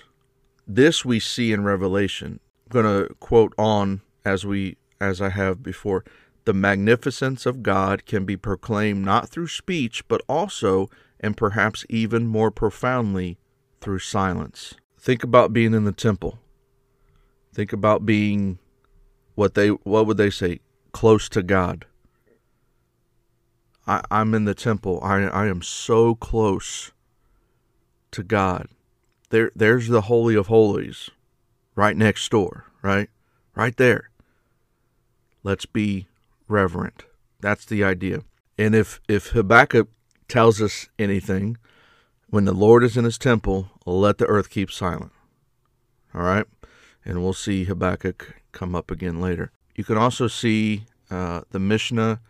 this 0.68 1.04
we 1.04 1.20
see 1.20 1.52
in 1.52 1.64
Revelation. 1.64 2.40
I'm 2.66 2.82
going 2.82 3.08
to 3.08 3.14
quote 3.16 3.54
on 3.58 4.02
as 4.24 4.46
we 4.46 4.78
as 5.02 5.22
I 5.22 5.30
have 5.30 5.62
before. 5.62 6.04
The 6.46 6.54
magnificence 6.54 7.46
of 7.46 7.64
God 7.64 8.06
can 8.06 8.26
be 8.26 8.38
proclaimed 8.38 9.06
not 9.06 9.30
through 9.30 9.48
speech, 9.48 10.08
but 10.08 10.22
also 10.28 10.90
and 11.20 11.38
perhaps 11.38 11.86
even 11.90 12.28
more 12.28 12.52
profoundly 12.52 13.38
through 13.80 14.00
silence. 14.00 14.74
Think 15.00 15.24
about 15.24 15.54
being 15.54 15.74
in 15.74 15.86
the 15.86 15.92
temple. 15.92 16.40
Think 17.54 17.72
about 17.72 18.06
being 18.06 18.60
what 19.36 19.54
they 19.54 19.70
what 19.70 20.08
would 20.08 20.18
they 20.18 20.30
say? 20.30 20.60
Close 20.92 21.30
to 21.30 21.44
God. 21.44 21.86
I, 23.86 24.02
I'm 24.10 24.34
in 24.34 24.46
the 24.46 24.56
temple. 24.56 25.00
I 25.04 25.22
I 25.24 25.48
am 25.48 25.62
so 25.62 26.16
close 26.16 26.92
to 28.12 28.24
God. 28.24 28.68
There 29.30 29.52
there's 29.56 29.88
the 29.88 30.02
Holy 30.02 30.36
of 30.36 30.48
Holies 30.48 31.10
right 31.76 31.98
next 31.98 32.30
door, 32.30 32.66
right? 32.82 33.10
Right 33.56 33.76
there. 33.78 34.10
Let's 35.44 35.66
be 35.66 36.08
reverent. 36.48 37.04
That's 37.40 37.66
the 37.66 37.84
idea. 37.84 38.24
And 38.58 38.74
if 38.74 39.00
if 39.08 39.28
Habakkuk 39.28 39.90
tells 40.28 40.62
us 40.62 40.88
anything, 40.98 41.58
when 42.30 42.46
the 42.46 42.54
Lord 42.54 42.84
is 42.84 42.98
in 42.98 43.06
his 43.06 43.18
temple, 43.18 43.70
let 43.86 44.18
the 44.18 44.26
earth 44.26 44.50
keep 44.50 44.72
silent. 44.72 45.12
All 46.16 46.22
right? 46.22 46.46
And 47.06 47.24
we'll 47.24 47.34
see 47.34 47.66
Habakkuk 47.66 48.42
come 48.52 48.76
up 48.76 48.92
again 48.92 49.20
later. 49.22 49.52
You 49.76 49.84
can 49.84 49.98
also 49.98 50.28
see 50.28 50.86
uh, 51.10 51.42
the 51.52 51.60
Mishnah 51.60 52.22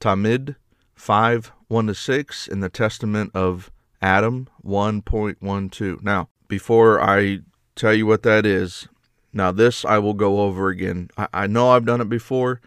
Tamid 0.00 0.56
5 0.94 1.52
1 1.68 1.86
to 1.86 1.94
6 1.94 2.48
in 2.48 2.60
the 2.60 2.68
Testament 2.68 3.30
of 3.34 3.70
Adam 4.02 4.48
1.12. 4.64 6.02
Now, 6.02 6.28
before 6.48 7.00
I 7.00 7.40
tell 7.76 7.94
you 7.94 8.06
what 8.06 8.22
that 8.24 8.44
is, 8.44 8.88
now 9.32 9.52
this 9.52 9.84
I 9.84 9.98
will 9.98 10.14
go 10.14 10.40
over 10.40 10.68
again. 10.68 11.10
I, 11.16 11.28
I 11.32 11.46
know 11.46 11.70
I've 11.70 11.86
done 11.86 12.00
it 12.00 12.08
before. 12.08 12.60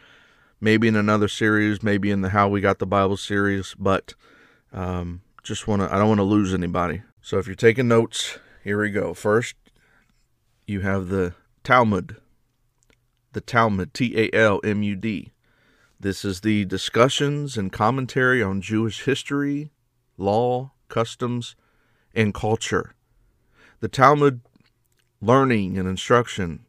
maybe 0.61 0.87
in 0.87 0.95
another 0.95 1.27
series, 1.27 1.83
maybe 1.83 2.09
in 2.09 2.21
the 2.21 2.29
How 2.29 2.47
We 2.47 2.61
Got 2.61 2.79
the 2.79 2.85
Bible 2.85 3.17
series, 3.17 3.75
but 3.77 4.13
um, 4.71 5.21
just 5.43 5.67
want 5.67 5.81
to, 5.81 5.93
I 5.93 5.97
don't 5.97 6.07
want 6.07 6.19
to 6.19 6.23
lose 6.23 6.53
anybody. 6.53 7.01
So 7.21 7.37
if 7.37 7.47
you're 7.47 7.55
taking 7.55 7.89
notes, 7.89 8.39
here 8.63 8.81
we 8.81 8.89
go. 8.89 9.13
First, 9.13 9.55
you 10.65 10.79
have 10.79 11.09
the 11.09 11.33
Talmud, 11.63 12.17
the 13.31 13.41
Talmud, 13.41 13.93
T 13.93 14.13
A 14.17 14.29
L 14.35 14.59
M 14.63 14.83
U 14.83 14.95
D. 14.95 15.31
This 15.97 16.25
is 16.25 16.41
the 16.41 16.65
discussions 16.65 17.55
and 17.55 17.71
commentary 17.71 18.43
on 18.43 18.59
Jewish 18.59 19.03
history, 19.03 19.71
law, 20.17 20.71
customs, 20.89 21.55
and 22.13 22.33
culture. 22.33 22.93
The 23.79 23.87
Talmud 23.87 24.41
learning 25.21 25.77
and 25.77 25.87
instruction 25.87 26.65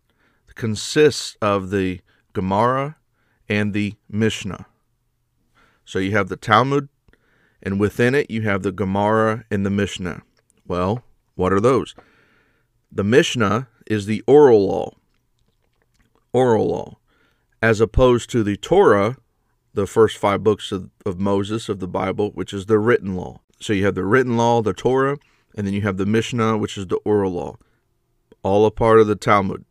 consists 0.54 1.36
of 1.42 1.70
the 1.70 2.00
Gemara 2.32 2.96
and 3.48 3.72
the 3.72 3.94
Mishnah. 4.08 4.66
So 5.84 5.98
you 5.98 6.12
have 6.12 6.28
the 6.28 6.36
Talmud, 6.36 6.88
and 7.60 7.80
within 7.80 8.14
it 8.14 8.30
you 8.30 8.42
have 8.42 8.62
the 8.62 8.70
Gemara 8.70 9.44
and 9.50 9.66
the 9.66 9.70
Mishnah. 9.70 10.22
Well, 10.66 11.02
what 11.34 11.52
are 11.52 11.60
those? 11.60 11.96
The 12.92 13.02
Mishnah 13.04 13.66
is 13.86 14.06
the 14.06 14.22
oral 14.26 14.66
law. 14.66 14.92
Oral 16.32 16.68
law. 16.68 16.98
As 17.62 17.80
opposed 17.80 18.30
to 18.30 18.42
the 18.42 18.56
Torah, 18.56 19.16
the 19.72 19.86
first 19.86 20.16
five 20.16 20.42
books 20.42 20.72
of, 20.72 20.90
of 21.04 21.18
Moses 21.18 21.68
of 21.68 21.80
the 21.80 21.88
Bible, 21.88 22.30
which 22.30 22.52
is 22.52 22.66
the 22.66 22.78
written 22.78 23.14
law. 23.14 23.40
So 23.60 23.72
you 23.72 23.84
have 23.84 23.94
the 23.94 24.04
written 24.04 24.36
law, 24.36 24.62
the 24.62 24.72
Torah, 24.72 25.18
and 25.56 25.66
then 25.66 25.74
you 25.74 25.82
have 25.82 25.96
the 25.96 26.06
Mishnah, 26.06 26.58
which 26.58 26.76
is 26.76 26.86
the 26.86 26.96
oral 27.04 27.32
law. 27.32 27.56
All 28.42 28.66
a 28.66 28.70
part 28.70 29.00
of 29.00 29.06
the 29.06 29.16
Talmud. 29.16 29.64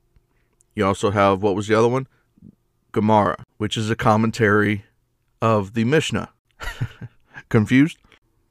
You 0.76 0.86
also 0.86 1.12
have, 1.12 1.42
what 1.44 1.56
was 1.56 1.68
the 1.68 1.78
other 1.78 1.88
one? 1.88 2.08
Gemara, 2.92 3.44
which 3.58 3.78
is 3.78 3.90
a 3.90 3.96
commentary 3.96 4.86
of 5.42 5.74
the 5.74 5.84
Mishnah. 5.84 6.32
Confused? 7.50 7.98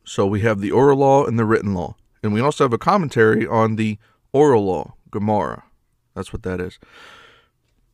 So 0.05 0.27
we 0.27 0.41
have 0.41 0.61
the 0.61 0.71
oral 0.71 0.99
law 0.99 1.25
and 1.25 1.39
the 1.39 1.45
written 1.45 1.75
law. 1.75 1.97
And 2.23 2.33
we 2.33 2.41
also 2.41 2.65
have 2.65 2.73
a 2.73 2.79
commentary 2.79 3.47
on 3.47 3.77
the 3.77 3.99
oral 4.33 4.65
law, 4.65 4.95
Gemara. 5.13 5.63
That's 6.15 6.33
what 6.33 6.43
that 6.43 6.61
is. 6.61 6.81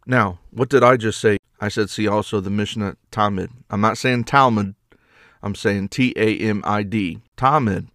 Now, 0.06 0.38
what 0.50 0.70
did 0.70 0.82
I 0.82 0.96
just 0.96 1.20
say? 1.20 1.36
I 1.60 1.68
said, 1.68 1.90
see 1.90 2.08
also 2.08 2.40
the 2.40 2.50
Mishnah 2.50 2.96
Tamid. 3.12 3.50
I'm 3.68 3.82
not 3.82 3.98
saying 3.98 4.24
Talmud, 4.24 4.74
I'm 5.42 5.54
saying 5.54 5.88
T 5.88 6.14
A 6.16 6.38
M 6.38 6.62
I 6.64 6.82
D. 6.82 7.20
Tamid. 7.36 7.88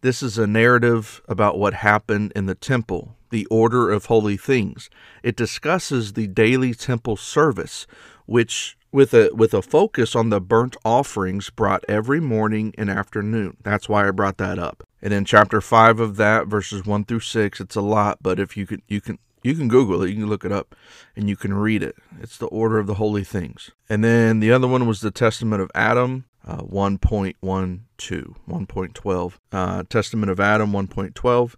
This 0.00 0.22
is 0.22 0.38
a 0.38 0.46
narrative 0.46 1.22
about 1.28 1.58
what 1.58 1.74
happened 1.74 2.32
in 2.36 2.46
the 2.46 2.54
temple, 2.54 3.16
the 3.30 3.46
order 3.46 3.90
of 3.90 4.06
holy 4.06 4.36
things. 4.36 4.90
It 5.22 5.36
discusses 5.36 6.12
the 6.12 6.26
daily 6.26 6.74
temple 6.74 7.16
service, 7.16 7.86
which 8.26 8.76
with 8.92 9.12
a 9.12 9.30
with 9.32 9.54
a 9.54 9.62
focus 9.62 10.14
on 10.14 10.30
the 10.30 10.40
burnt 10.40 10.76
offerings 10.84 11.50
brought 11.50 11.84
every 11.88 12.20
morning 12.20 12.74
and 12.78 12.90
afternoon. 12.90 13.56
That's 13.62 13.88
why 13.88 14.06
I 14.06 14.12
brought 14.12 14.38
that 14.38 14.58
up. 14.58 14.86
And 15.04 15.12
in 15.12 15.26
chapter 15.26 15.60
5 15.60 16.00
of 16.00 16.16
that 16.16 16.46
verses 16.46 16.86
1 16.86 17.04
through 17.04 17.20
6, 17.20 17.60
it's 17.60 17.76
a 17.76 17.82
lot, 17.82 18.18
but 18.22 18.40
if 18.40 18.56
you 18.56 18.66
can 18.66 18.80
you 18.88 19.02
can 19.02 19.18
you 19.42 19.54
can 19.54 19.68
google 19.68 20.02
it, 20.02 20.08
you 20.08 20.16
can 20.16 20.28
look 20.28 20.46
it 20.46 20.52
up 20.52 20.74
and 21.14 21.28
you 21.28 21.36
can 21.36 21.52
read 21.52 21.82
it. 21.82 21.96
It's 22.22 22.38
the 22.38 22.46
order 22.46 22.78
of 22.78 22.86
the 22.86 22.94
holy 22.94 23.22
things. 23.22 23.70
And 23.90 24.02
then 24.02 24.40
the 24.40 24.50
other 24.50 24.66
one 24.66 24.86
was 24.86 25.02
the 25.02 25.10
testament 25.10 25.60
of 25.60 25.70
Adam, 25.74 26.24
uh, 26.46 26.62
1.12, 26.62 27.34
1.12. 27.42 29.32
Uh, 29.52 29.82
testament 29.90 30.30
of 30.32 30.40
Adam 30.40 30.72
1.12 30.72 31.54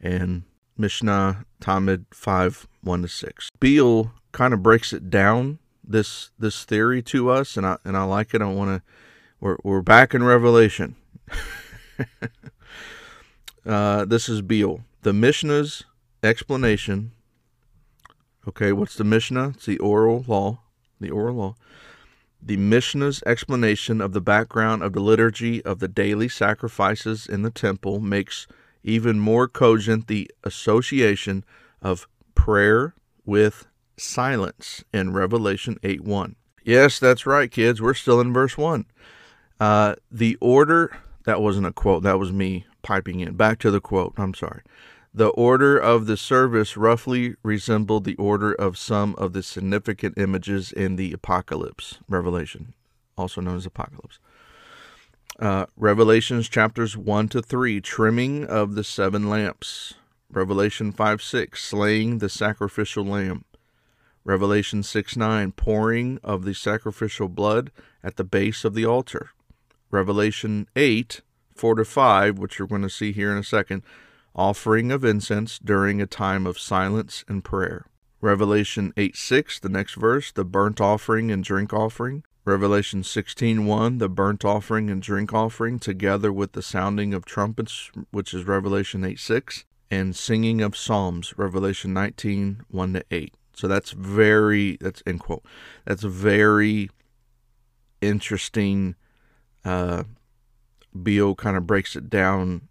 and 0.00 0.44
Mishnah 0.78 1.44
Tamid 1.60 2.06
5 2.14 2.66
1 2.82 3.02
to 3.02 3.08
6. 3.08 3.50
Beale 3.60 4.12
kind 4.32 4.54
of 4.54 4.62
breaks 4.62 4.94
it 4.94 5.10
down 5.10 5.58
this 5.86 6.30
this 6.38 6.64
theory 6.64 7.02
to 7.02 7.28
us, 7.28 7.58
and 7.58 7.66
I 7.66 7.76
and 7.84 7.94
I 7.94 8.04
like 8.04 8.32
it. 8.32 8.40
I 8.40 8.46
want 8.46 8.70
to. 8.70 8.82
We're 9.38 9.58
we're 9.62 9.82
back 9.82 10.14
in 10.14 10.24
Revelation. 10.24 10.96
uh, 13.66 14.04
this 14.04 14.28
is 14.28 14.42
Beale. 14.42 14.80
The 15.02 15.12
Mishnah's 15.12 15.84
explanation. 16.22 17.12
Okay, 18.46 18.72
what's 18.72 18.94
the 18.94 19.04
Mishnah? 19.04 19.50
It's 19.50 19.66
the 19.66 19.78
oral 19.78 20.24
law. 20.26 20.60
The 21.00 21.10
oral 21.10 21.36
law. 21.36 21.54
The 22.40 22.56
Mishnah's 22.56 23.22
explanation 23.26 24.00
of 24.00 24.12
the 24.12 24.20
background 24.20 24.82
of 24.82 24.92
the 24.92 25.00
liturgy 25.00 25.64
of 25.64 25.80
the 25.80 25.88
daily 25.88 26.28
sacrifices 26.28 27.26
in 27.26 27.42
the 27.42 27.50
temple 27.50 27.98
makes 27.98 28.46
even 28.84 29.18
more 29.18 29.48
cogent 29.48 30.06
the 30.06 30.30
association 30.44 31.44
of 31.82 32.06
prayer 32.36 32.94
with 33.24 33.66
silence 33.96 34.84
in 34.92 35.12
Revelation 35.12 35.76
8 35.82 36.02
1. 36.02 36.36
Yes, 36.62 36.98
that's 37.00 37.26
right, 37.26 37.50
kids. 37.50 37.82
We're 37.82 37.94
still 37.94 38.20
in 38.20 38.32
verse 38.32 38.56
1. 38.56 38.86
Uh, 39.58 39.96
the 40.10 40.36
order, 40.40 40.96
that 41.24 41.40
wasn't 41.40 41.66
a 41.66 41.72
quote, 41.72 42.04
that 42.04 42.18
was 42.18 42.32
me 42.32 42.66
piping 42.86 43.18
in. 43.18 43.34
Back 43.34 43.58
to 43.58 43.72
the 43.72 43.80
quote, 43.80 44.14
I'm 44.16 44.32
sorry. 44.32 44.62
The 45.12 45.28
order 45.30 45.76
of 45.76 46.06
the 46.06 46.16
service 46.16 46.76
roughly 46.76 47.34
resembled 47.42 48.04
the 48.04 48.14
order 48.14 48.52
of 48.52 48.78
some 48.78 49.16
of 49.16 49.32
the 49.32 49.42
significant 49.42 50.16
images 50.16 50.70
in 50.70 50.94
the 50.94 51.12
Apocalypse, 51.12 51.98
Revelation, 52.08 52.74
also 53.18 53.40
known 53.40 53.56
as 53.56 53.66
Apocalypse. 53.66 54.20
Uh, 55.40 55.66
Revelations 55.76 56.48
chapters 56.48 56.96
1 56.96 57.28
to 57.30 57.42
3, 57.42 57.80
trimming 57.80 58.44
of 58.44 58.76
the 58.76 58.84
seven 58.84 59.28
lamps. 59.28 59.94
Revelation 60.30 60.92
5 60.92 61.20
6, 61.20 61.64
slaying 61.64 62.18
the 62.18 62.28
sacrificial 62.28 63.04
lamb. 63.04 63.44
Revelation 64.22 64.84
6 64.84 65.16
9, 65.16 65.52
pouring 65.52 66.20
of 66.22 66.44
the 66.44 66.54
sacrificial 66.54 67.28
blood 67.28 67.72
at 68.04 68.16
the 68.16 68.24
base 68.24 68.64
of 68.64 68.74
the 68.74 68.86
altar. 68.86 69.30
Revelation 69.90 70.68
8 70.76 71.22
4 71.56 71.76
to 71.76 71.84
5, 71.84 72.38
which 72.38 72.58
you're 72.58 72.68
going 72.68 72.82
to 72.82 72.90
see 72.90 73.12
here 73.12 73.32
in 73.32 73.38
a 73.38 73.44
second, 73.44 73.82
offering 74.34 74.92
of 74.92 75.04
incense 75.04 75.58
during 75.58 76.00
a 76.00 76.06
time 76.06 76.46
of 76.46 76.58
silence 76.58 77.24
and 77.28 77.42
prayer. 77.42 77.86
Revelation 78.20 78.92
8 78.96 79.16
6, 79.16 79.60
the 79.60 79.68
next 79.68 79.94
verse, 79.94 80.32
the 80.32 80.44
burnt 80.44 80.80
offering 80.80 81.30
and 81.30 81.44
drink 81.44 81.72
offering. 81.72 82.22
Revelation 82.44 83.02
16:1 83.02 83.98
the 83.98 84.08
burnt 84.08 84.44
offering 84.44 84.88
and 84.88 85.02
drink 85.02 85.34
offering 85.34 85.80
together 85.80 86.32
with 86.32 86.52
the 86.52 86.62
sounding 86.62 87.12
of 87.12 87.24
trumpets 87.24 87.90
which 88.12 88.32
is 88.32 88.44
Revelation 88.44 89.02
8:6 89.02 89.64
and 89.90 90.14
singing 90.14 90.60
of 90.60 90.76
psalms 90.76 91.34
Revelation 91.36 91.92
19:1 91.92 92.92
to 92.92 93.04
8 93.10 93.34
so 93.56 93.66
that's 93.66 93.92
very 93.92 94.76
that's 94.80 95.02
end 95.06 95.20
quote. 95.20 95.44
That's 95.86 96.02
very 96.02 96.90
interesting. 98.02 98.94
Uh, 99.64 100.04
Beale 101.02 101.34
kind 101.34 101.56
of 101.56 101.66
breaks 101.66 101.96
it 101.96 102.10
down 102.10 102.68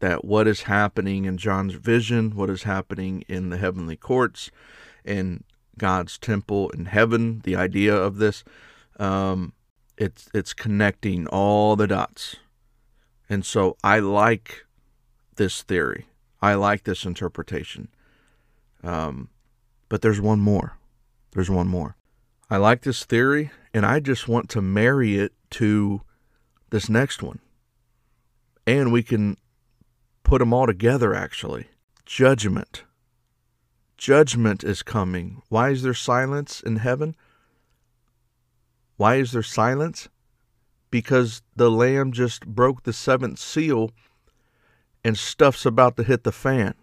that 0.00 0.24
what 0.24 0.46
is 0.46 0.62
happening 0.62 1.24
in 1.24 1.38
John's 1.38 1.74
vision, 1.74 2.36
what 2.36 2.50
is 2.50 2.64
happening 2.64 3.24
in 3.28 3.50
the 3.50 3.56
heavenly 3.56 3.96
courts, 3.96 4.50
in 5.04 5.44
God's 5.78 6.18
temple 6.18 6.70
in 6.70 6.86
heaven. 6.86 7.40
The 7.44 7.56
idea 7.56 7.94
of 7.94 8.18
this, 8.18 8.44
um, 8.98 9.52
it's 9.96 10.28
it's 10.34 10.52
connecting 10.52 11.26
all 11.28 11.76
the 11.76 11.86
dots, 11.86 12.36
and 13.28 13.44
so 13.44 13.76
I 13.82 14.00
like 14.00 14.66
this 15.36 15.62
theory. 15.62 16.06
I 16.42 16.54
like 16.54 16.84
this 16.84 17.04
interpretation. 17.04 17.88
Um, 18.82 19.30
but 19.88 20.02
there's 20.02 20.20
one 20.20 20.40
more. 20.40 20.76
There's 21.32 21.50
one 21.50 21.68
more. 21.68 21.96
I 22.50 22.58
like 22.58 22.82
this 22.82 23.04
theory, 23.04 23.50
and 23.72 23.86
I 23.86 24.00
just 24.00 24.28
want 24.28 24.50
to 24.50 24.60
marry 24.60 25.18
it 25.18 25.32
to 25.52 26.02
this 26.70 26.88
next 26.88 27.22
one. 27.22 27.38
And 28.66 28.92
we 28.92 29.02
can 29.02 29.36
put 30.22 30.38
them 30.38 30.52
all 30.52 30.66
together, 30.66 31.14
actually. 31.14 31.68
Judgment. 32.06 32.84
Judgment 33.96 34.64
is 34.64 34.82
coming. 34.82 35.42
Why 35.48 35.70
is 35.70 35.82
there 35.82 35.94
silence 35.94 36.60
in 36.60 36.76
heaven? 36.76 37.14
Why 38.96 39.16
is 39.16 39.32
there 39.32 39.42
silence? 39.42 40.08
Because 40.90 41.42
the 41.56 41.70
Lamb 41.70 42.12
just 42.12 42.46
broke 42.46 42.82
the 42.82 42.92
seventh 42.92 43.38
seal 43.38 43.90
and 45.04 45.18
stuff's 45.18 45.66
about 45.66 45.96
to 45.96 46.02
hit 46.02 46.24
the 46.24 46.32
fan. 46.32 46.74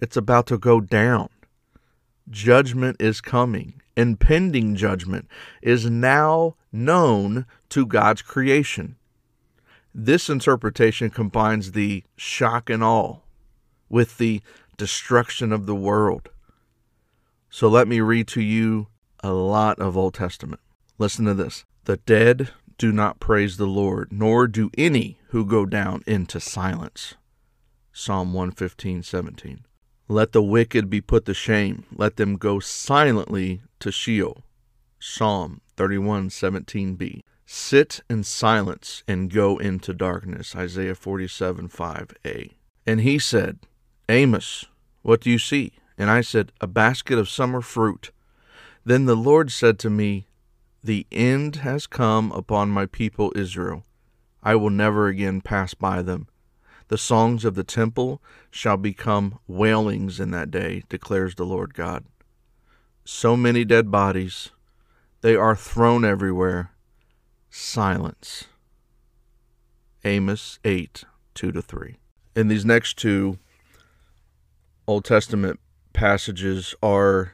It's 0.00 0.16
about 0.16 0.46
to 0.46 0.58
go 0.58 0.80
down 0.80 1.28
judgment 2.28 2.96
is 3.00 3.20
coming. 3.20 3.80
Impending 3.96 4.76
judgment 4.76 5.28
is 5.62 5.88
now 5.88 6.56
known 6.72 7.46
to 7.70 7.86
God's 7.86 8.22
creation. 8.22 8.96
This 9.98 10.28
interpretation 10.28 11.08
combines 11.08 11.72
the 11.72 12.04
shock 12.18 12.68
and 12.68 12.84
awe 12.84 13.20
with 13.88 14.18
the 14.18 14.42
destruction 14.76 15.54
of 15.54 15.64
the 15.64 15.74
world. 15.74 16.28
So 17.48 17.66
let 17.66 17.88
me 17.88 18.00
read 18.00 18.28
to 18.28 18.42
you 18.42 18.88
a 19.20 19.30
lot 19.30 19.78
of 19.78 19.96
Old 19.96 20.12
Testament. 20.12 20.60
Listen 20.98 21.24
to 21.24 21.32
this. 21.32 21.64
The 21.84 21.96
dead 21.96 22.50
do 22.76 22.92
not 22.92 23.20
praise 23.20 23.56
the 23.56 23.66
Lord, 23.66 24.12
nor 24.12 24.46
do 24.46 24.70
any 24.76 25.18
who 25.28 25.46
go 25.46 25.64
down 25.64 26.02
into 26.06 26.40
silence. 26.40 27.14
Psalm 27.90 28.34
115, 28.34 29.02
17. 29.02 29.64
Let 30.08 30.32
the 30.32 30.42
wicked 30.42 30.90
be 30.90 31.00
put 31.00 31.24
to 31.24 31.32
shame. 31.32 31.86
Let 31.90 32.16
them 32.16 32.36
go 32.36 32.60
silently 32.60 33.62
to 33.80 33.90
Sheol. 33.90 34.44
Psalm 35.00 35.62
31:17b. 35.78 37.22
Sit 37.48 38.00
in 38.10 38.24
silence 38.24 39.04
and 39.06 39.32
go 39.32 39.56
into 39.56 39.94
darkness. 39.94 40.56
Isaiah 40.56 40.96
47 40.96 41.68
5a. 41.68 42.50
And 42.84 43.00
he 43.00 43.20
said, 43.20 43.60
Amos, 44.08 44.66
what 45.02 45.20
do 45.20 45.30
you 45.30 45.38
see? 45.38 45.74
And 45.96 46.10
I 46.10 46.22
said, 46.22 46.50
A 46.60 46.66
basket 46.66 47.18
of 47.18 47.28
summer 47.28 47.60
fruit. 47.60 48.10
Then 48.84 49.06
the 49.06 49.14
Lord 49.14 49.52
said 49.52 49.78
to 49.80 49.90
me, 49.90 50.26
The 50.82 51.06
end 51.12 51.56
has 51.56 51.86
come 51.86 52.32
upon 52.32 52.70
my 52.70 52.84
people 52.84 53.32
Israel. 53.36 53.84
I 54.42 54.56
will 54.56 54.70
never 54.70 55.06
again 55.06 55.40
pass 55.40 55.72
by 55.72 56.02
them. 56.02 56.26
The 56.88 56.98
songs 56.98 57.44
of 57.44 57.54
the 57.54 57.64
temple 57.64 58.20
shall 58.50 58.76
become 58.76 59.38
wailings 59.46 60.18
in 60.18 60.32
that 60.32 60.50
day, 60.50 60.82
declares 60.88 61.36
the 61.36 61.46
Lord 61.46 61.74
God. 61.74 62.04
So 63.04 63.36
many 63.36 63.64
dead 63.64 63.90
bodies, 63.90 64.50
they 65.20 65.36
are 65.36 65.56
thrown 65.56 66.04
everywhere. 66.04 66.72
Silence. 67.58 68.44
Amos 70.04 70.58
8 70.62 71.04
2 71.34 71.52
to 71.52 71.62
3. 71.62 71.96
In 72.36 72.48
these 72.48 72.66
next 72.66 72.98
two 72.98 73.38
Old 74.86 75.06
Testament 75.06 75.58
passages 75.94 76.74
are 76.82 77.32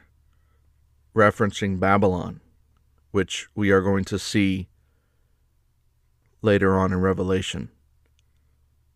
referencing 1.13 1.77
Babylon, 1.77 2.39
which 3.11 3.49
we 3.53 3.69
are 3.71 3.81
going 3.81 4.05
to 4.05 4.17
see 4.17 4.69
later 6.41 6.77
on 6.79 6.93
in 6.93 7.01
Revelation. 7.01 7.69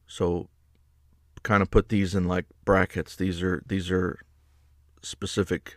So 0.07 0.47
kind 1.43 1.61
of 1.61 1.69
put 1.69 1.89
these 1.89 2.15
in 2.15 2.25
like 2.29 2.45
brackets. 2.63 3.17
These 3.17 3.43
are 3.43 3.61
these 3.67 3.91
are 3.91 4.21
specific 5.01 5.75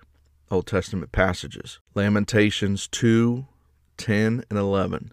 Old 0.49 0.69
Testament 0.69 1.11
passages. 1.11 1.81
Lamentations 1.97 2.87
2, 2.87 3.47
10, 3.97 4.45
and 4.49 4.59
11. 4.59 5.13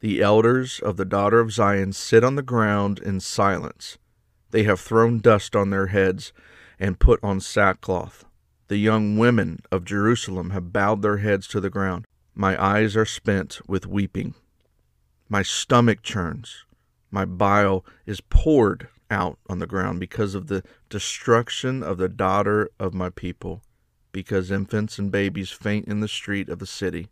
The 0.00 0.20
elders 0.20 0.78
of 0.80 0.96
the 0.96 1.04
daughter 1.06 1.40
of 1.40 1.52
Zion 1.52 1.92
sit 1.92 2.22
on 2.22 2.34
the 2.34 2.42
ground 2.42 2.98
in 2.98 3.18
silence. 3.18 3.96
They 4.50 4.64
have 4.64 4.78
thrown 4.78 5.20
dust 5.20 5.56
on 5.56 5.70
their 5.70 5.86
heads 5.86 6.32
and 6.78 6.98
put 6.98 7.18
on 7.22 7.40
sackcloth. 7.40 8.24
The 8.68 8.76
young 8.76 9.16
women 9.16 9.60
of 9.72 9.84
Jerusalem 9.84 10.50
have 10.50 10.72
bowed 10.72 11.02
their 11.02 11.18
heads 11.18 11.46
to 11.48 11.60
the 11.60 11.70
ground. 11.70 12.04
My 12.34 12.62
eyes 12.62 12.96
are 12.96 13.06
spent 13.06 13.60
with 13.66 13.86
weeping. 13.86 14.34
My 15.28 15.42
stomach 15.42 16.02
churns. 16.02 16.64
My 17.10 17.24
bile 17.24 17.84
is 18.04 18.20
poured 18.20 18.88
out 19.10 19.38
on 19.48 19.60
the 19.60 19.66
ground 19.66 20.00
because 20.00 20.34
of 20.34 20.48
the 20.48 20.62
destruction 20.90 21.82
of 21.82 21.96
the 21.96 22.08
daughter 22.08 22.68
of 22.78 22.92
my 22.92 23.08
people, 23.08 23.62
because 24.12 24.50
infants 24.50 24.98
and 24.98 25.10
babies 25.10 25.50
faint 25.50 25.88
in 25.88 26.00
the 26.00 26.08
street 26.08 26.48
of 26.48 26.58
the 26.58 26.66
city. 26.66 27.08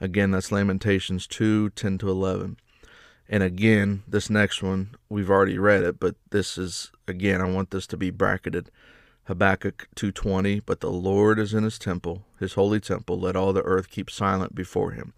Again, 0.00 0.30
that's 0.30 0.52
Lamentations 0.52 1.26
2 1.26 1.70
10 1.70 1.98
to 1.98 2.10
11. 2.10 2.56
And 3.28 3.42
again, 3.42 4.02
this 4.08 4.30
next 4.30 4.62
one, 4.62 4.96
we've 5.08 5.28
already 5.28 5.58
read 5.58 5.82
it, 5.82 6.00
but 6.00 6.14
this 6.30 6.56
is, 6.56 6.90
again, 7.06 7.42
I 7.42 7.50
want 7.50 7.70
this 7.70 7.86
to 7.88 7.96
be 7.96 8.10
bracketed. 8.10 8.70
Habakkuk 9.28 9.88
2:20 9.94 10.62
but 10.64 10.80
the 10.80 10.90
Lord 10.90 11.38
is 11.38 11.52
in 11.52 11.62
his 11.62 11.78
temple 11.78 12.24
his 12.40 12.54
holy 12.54 12.80
temple 12.80 13.20
let 13.20 13.36
all 13.36 13.52
the 13.52 13.62
earth 13.62 13.90
keep 13.90 14.08
silent 14.08 14.54
before 14.54 14.92
him 14.92 15.12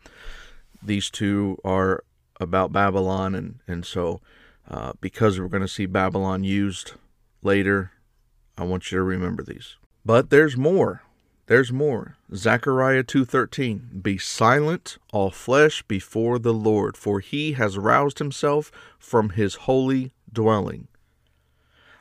these 0.82 1.10
two 1.10 1.56
are 1.64 2.02
about 2.40 2.72
Babylon 2.72 3.36
and 3.36 3.60
and 3.68 3.86
so 3.86 4.20
uh, 4.68 4.94
because 5.00 5.38
we're 5.38 5.46
going 5.46 5.62
to 5.62 5.68
see 5.68 5.86
Babylon 5.86 6.42
used 6.42 6.94
later 7.40 7.92
I 8.58 8.64
want 8.64 8.90
you 8.90 8.98
to 8.98 9.04
remember 9.04 9.44
these 9.44 9.76
but 10.04 10.30
there's 10.30 10.56
more 10.56 11.02
there's 11.50 11.72
more 11.72 12.16
Zechariah 12.34 13.02
2:13 13.02 14.02
Be 14.02 14.16
silent 14.16 14.96
all 15.12 15.30
flesh 15.30 15.82
before 15.82 16.38
the 16.38 16.54
Lord 16.54 16.96
for 16.96 17.20
he 17.20 17.52
has 17.52 17.76
roused 17.76 18.18
himself 18.18 18.72
from 18.98 19.30
his 19.30 19.66
holy 19.66 20.12
dwelling 20.32 20.88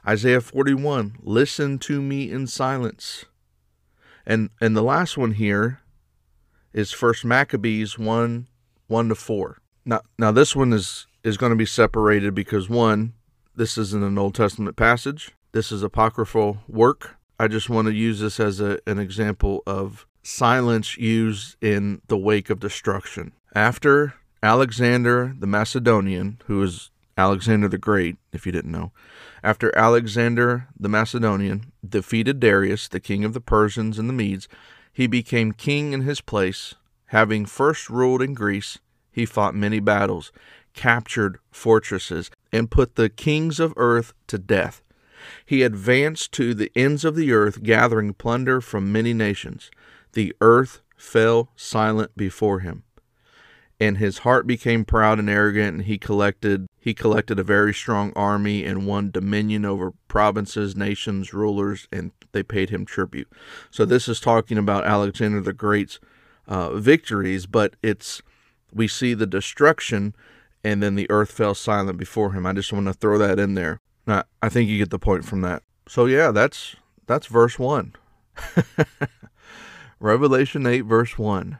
Isaiah 0.07 0.41
41, 0.41 1.17
listen 1.21 1.77
to 1.79 2.01
me 2.01 2.31
in 2.31 2.47
silence. 2.47 3.25
And 4.25 4.49
and 4.61 4.75
the 4.75 4.81
last 4.81 5.17
one 5.17 5.33
here 5.33 5.81
is 6.73 6.91
First 6.91 7.25
Maccabees 7.25 7.99
1, 7.99 8.47
1 8.87 9.09
to 9.09 9.15
4. 9.15 9.57
Now 9.85 10.01
now 10.17 10.31
this 10.31 10.55
one 10.55 10.73
is 10.73 11.07
is 11.23 11.37
going 11.37 11.51
to 11.51 11.55
be 11.55 11.65
separated 11.65 12.33
because 12.33 12.69
one, 12.69 13.13
this 13.55 13.77
isn't 13.77 14.03
an 14.03 14.17
Old 14.17 14.35
Testament 14.35 14.77
passage. 14.77 15.31
This 15.51 15.71
is 15.71 15.83
apocryphal 15.83 16.59
work. 16.67 17.18
I 17.41 17.47
just 17.47 17.69
want 17.69 17.87
to 17.87 17.93
use 17.93 18.19
this 18.19 18.37
as 18.37 18.59
a, 18.59 18.79
an 18.85 18.99
example 18.99 19.63
of 19.65 20.05
silence 20.23 20.97
used 20.97 21.55
in 21.63 22.01
the 22.07 22.17
wake 22.17 22.49
of 22.49 22.59
destruction. 22.59 23.31
After 23.55 24.15
Alexander 24.43 25.33
the 25.39 25.47
Macedonian, 25.47 26.41
who 26.47 26.61
is 26.61 26.91
Alexander 27.17 27.69
the 27.69 27.77
Great, 27.77 28.17
if 28.33 28.45
you 28.45 28.51
didn't 28.51 28.73
know, 28.73 28.91
after 29.41 29.75
Alexander 29.77 30.67
the 30.77 30.89
Macedonian 30.89 31.71
defeated 31.87 32.41
Darius, 32.41 32.89
the 32.89 32.99
king 32.99 33.23
of 33.23 33.33
the 33.33 33.41
Persians 33.41 33.97
and 33.97 34.09
the 34.09 34.13
Medes, 34.13 34.49
he 34.91 35.07
became 35.07 35.53
king 35.53 35.93
in 35.93 36.01
his 36.01 36.19
place. 36.19 36.75
Having 37.07 37.45
first 37.45 37.89
ruled 37.89 38.21
in 38.21 38.33
Greece, 38.33 38.79
he 39.11 39.25
fought 39.25 39.55
many 39.55 39.79
battles, 39.79 40.33
captured 40.73 41.39
fortresses, 41.51 42.29
and 42.51 42.69
put 42.69 42.95
the 42.95 43.09
kings 43.09 43.61
of 43.61 43.73
earth 43.77 44.13
to 44.27 44.37
death. 44.37 44.81
He 45.45 45.63
advanced 45.63 46.31
to 46.33 46.53
the 46.53 46.71
ends 46.75 47.05
of 47.05 47.15
the 47.15 47.31
earth, 47.31 47.63
gathering 47.63 48.13
plunder 48.13 48.61
from 48.61 48.91
many 48.91 49.13
nations. 49.13 49.71
The 50.13 50.33
earth 50.41 50.81
fell 50.97 51.51
silent 51.55 52.15
before 52.15 52.59
him 52.59 52.83
and 53.79 53.97
his 53.97 54.19
heart 54.19 54.45
became 54.45 54.83
proud 54.83 55.19
and 55.19 55.29
arrogant 55.29 55.77
and 55.77 55.85
he 55.85 55.97
collected 55.97 56.67
he 56.79 56.93
collected 56.93 57.39
a 57.39 57.43
very 57.43 57.73
strong 57.73 58.11
army 58.15 58.65
and 58.65 58.85
won 58.85 59.11
dominion 59.11 59.65
over 59.65 59.93
provinces 60.07 60.75
nations 60.75 61.33
rulers 61.33 61.87
and 61.91 62.11
they 62.31 62.43
paid 62.43 62.69
him 62.69 62.85
tribute. 62.85 63.27
So 63.71 63.85
this 63.85 64.07
is 64.07 64.19
talking 64.19 64.57
about 64.57 64.85
alexander 64.85 65.41
the 65.41 65.53
great's 65.53 65.99
uh, 66.47 66.75
victories 66.75 67.45
but 67.45 67.75
it's 67.81 68.21
we 68.73 68.87
see 68.87 69.13
the 69.13 69.27
destruction 69.27 70.13
and 70.63 70.83
then 70.83 70.95
the 70.95 71.09
earth 71.09 71.31
fell 71.31 71.55
silent 71.55 71.97
before 71.97 72.33
him. 72.33 72.45
I 72.45 72.53
just 72.53 72.73
want 72.73 72.87
to 72.87 72.93
throw 72.93 73.17
that 73.17 73.39
in 73.39 73.53
there 73.53 73.79
now, 74.09 74.23
i 74.41 74.49
think 74.49 74.69
you 74.69 74.77
get 74.77 74.89
the 74.89 74.99
point 74.99 75.23
from 75.23 75.41
that 75.41 75.63
so 75.87 76.05
yeah 76.05 76.31
that's 76.31 76.75
that's 77.07 77.27
verse 77.27 77.57
1 77.57 77.93
revelation 79.99 80.65
8 80.65 80.81
verse 80.81 81.17
1 81.17 81.59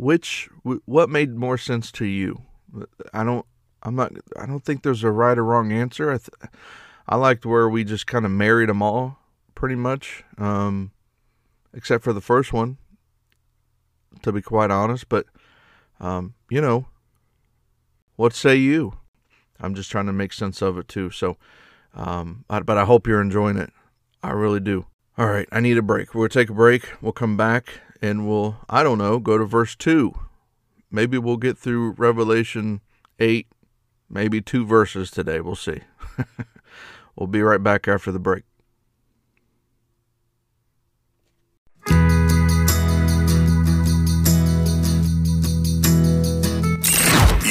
which 0.00 0.48
what 0.86 1.10
made 1.10 1.36
more 1.36 1.58
sense 1.58 1.92
to 1.92 2.06
you? 2.06 2.40
I 3.12 3.22
don't 3.22 3.44
I'm 3.82 3.94
not 3.94 4.12
I 4.38 4.46
don't 4.46 4.64
think 4.64 4.82
there's 4.82 5.04
a 5.04 5.10
right 5.10 5.36
or 5.36 5.44
wrong 5.44 5.72
answer. 5.72 6.10
I 6.10 6.16
th- 6.16 6.52
I 7.06 7.16
liked 7.16 7.44
where 7.44 7.68
we 7.68 7.84
just 7.84 8.06
kind 8.06 8.24
of 8.24 8.30
married 8.30 8.70
them 8.70 8.80
all 8.80 9.18
pretty 9.54 9.74
much 9.74 10.24
um, 10.38 10.92
except 11.74 12.02
for 12.02 12.14
the 12.14 12.22
first 12.22 12.50
one 12.50 12.78
to 14.22 14.32
be 14.32 14.40
quite 14.40 14.70
honest, 14.70 15.06
but 15.10 15.26
um, 16.00 16.32
you 16.48 16.62
know, 16.62 16.86
what 18.16 18.32
say 18.32 18.56
you? 18.56 18.94
I'm 19.60 19.74
just 19.74 19.90
trying 19.90 20.06
to 20.06 20.14
make 20.14 20.32
sense 20.32 20.62
of 20.62 20.78
it 20.78 20.88
too. 20.88 21.10
So 21.10 21.36
um, 21.94 22.44
I, 22.48 22.60
but 22.60 22.78
I 22.78 22.84
hope 22.84 23.06
you're 23.06 23.20
enjoying 23.20 23.56
it. 23.56 23.70
I 24.22 24.30
really 24.30 24.60
do. 24.60 24.86
All 25.18 25.26
right, 25.26 25.48
I 25.52 25.60
need 25.60 25.78
a 25.78 25.82
break. 25.82 26.14
We'll 26.14 26.28
take 26.28 26.50
a 26.50 26.54
break. 26.54 26.90
We'll 27.02 27.12
come 27.12 27.36
back 27.36 27.80
and 28.00 28.28
we'll, 28.28 28.56
I 28.68 28.82
don't 28.82 28.98
know, 28.98 29.18
go 29.18 29.38
to 29.38 29.44
verse 29.44 29.74
2. 29.76 30.12
Maybe 30.90 31.18
we'll 31.18 31.36
get 31.36 31.58
through 31.58 31.92
Revelation 31.92 32.80
8, 33.18 33.46
maybe 34.08 34.40
two 34.40 34.64
verses 34.66 35.10
today. 35.10 35.40
We'll 35.40 35.56
see. 35.56 35.80
we'll 37.16 37.26
be 37.26 37.42
right 37.42 37.62
back 37.62 37.86
after 37.86 38.10
the 38.10 38.18
break. 38.18 38.44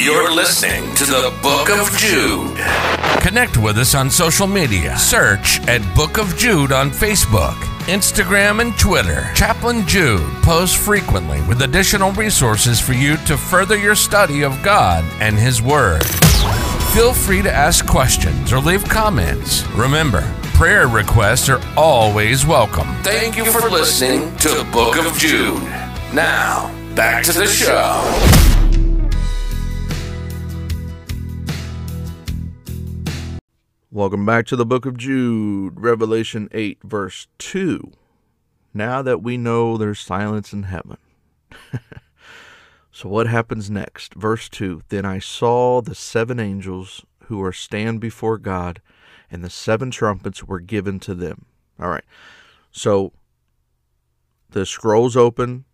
You're 0.10 0.34
listening 0.34 0.96
to 0.96 1.06
the 1.06 1.32
Book 1.44 1.70
of 1.70 1.96
Jude. 1.96 2.58
Connect 3.22 3.58
with 3.58 3.78
us 3.78 3.94
on 3.94 4.10
social 4.10 4.48
media. 4.48 4.98
Search 4.98 5.60
at 5.68 5.84
Book 5.96 6.18
of 6.18 6.36
Jude 6.36 6.72
on 6.72 6.90
Facebook, 6.90 7.54
Instagram, 7.86 8.60
and 8.60 8.76
Twitter. 8.80 9.30
Chaplain 9.36 9.86
Jude 9.86 10.28
posts 10.42 10.76
frequently 10.76 11.40
with 11.44 11.62
additional 11.62 12.12
resources 12.14 12.80
for 12.80 12.94
you 12.94 13.18
to 13.28 13.38
further 13.38 13.78
your 13.78 13.94
study 13.94 14.42
of 14.42 14.64
God 14.64 15.04
and 15.22 15.38
His 15.38 15.62
Word. 15.62 16.04
Feel 16.92 17.14
free 17.14 17.44
to 17.44 17.54
ask 17.54 17.86
questions 17.86 18.52
or 18.52 18.58
leave 18.58 18.84
comments. 18.86 19.64
Remember, 19.74 20.22
prayer 20.56 20.88
requests 20.88 21.50
are 21.50 21.62
always 21.78 22.48
welcome. 22.48 22.88
Thank 23.04 23.38
you 23.38 23.46
for 23.46 23.70
listening 23.70 24.36
to 24.38 24.50
the 24.50 24.68
Book 24.74 24.98
of 24.98 25.16
Jude. 25.20 25.62
Now, 26.16 26.74
back 26.96 27.24
to 27.26 27.32
the 27.32 27.46
show. 27.46 28.39
Welcome 34.00 34.26
back 34.26 34.46
to 34.46 34.56
the 34.56 34.66
book 34.66 34.86
of 34.86 34.96
Jude, 34.96 35.82
Revelation 35.82 36.48
8, 36.54 36.78
verse 36.86 37.28
2. 37.38 37.92
Now 38.74 39.02
that 39.02 39.22
we 39.22 39.36
know 39.36 39.76
there's 39.76 40.00
silence 40.00 40.54
in 40.54 40.64
heaven, 40.64 40.96
so, 42.94 43.10
what 43.10 43.28
happens 43.28 43.70
next? 43.70 44.14
Verse 44.14 44.48
2 44.48 44.84
Then 44.88 45.04
I 45.04 45.20
saw 45.20 45.82
the 45.82 45.96
seven 45.96 46.40
angels 46.40 47.06
who 47.26 47.44
are 47.44 47.52
stand 47.52 48.00
before 48.00 48.38
God, 48.38 48.82
and 49.30 49.44
the 49.44 49.50
seven 49.50 49.92
trumpets 49.92 50.46
were 50.46 50.62
given 50.62 51.02
to 51.02 51.14
them. 51.14 51.48
All 51.78 51.90
right. 51.90 52.06
So, 52.72 53.12
the 54.52 54.66
scrolls 54.66 55.18
open, 55.18 55.66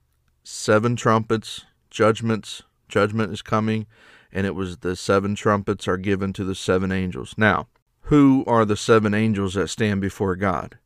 seven 0.43 0.95
trumpets, 0.95 1.65
judgments, 1.91 2.63
judgment 2.89 3.31
is 3.31 3.43
coming, 3.43 3.85
and 4.31 4.47
it 4.47 4.55
was 4.55 4.77
the 4.77 4.95
seven 4.95 5.35
trumpets 5.35 5.87
are 5.87 5.97
given 5.97 6.33
to 6.33 6.43
the 6.43 6.55
seven 6.55 6.91
angels. 6.91 7.35
Now, 7.37 7.67
who 8.05 8.43
are 8.45 8.65
the 8.65 8.77
seven 8.77 9.13
angels 9.13 9.55
that 9.55 9.67
stand 9.67 9.99
before 9.99 10.35
God? 10.35 10.77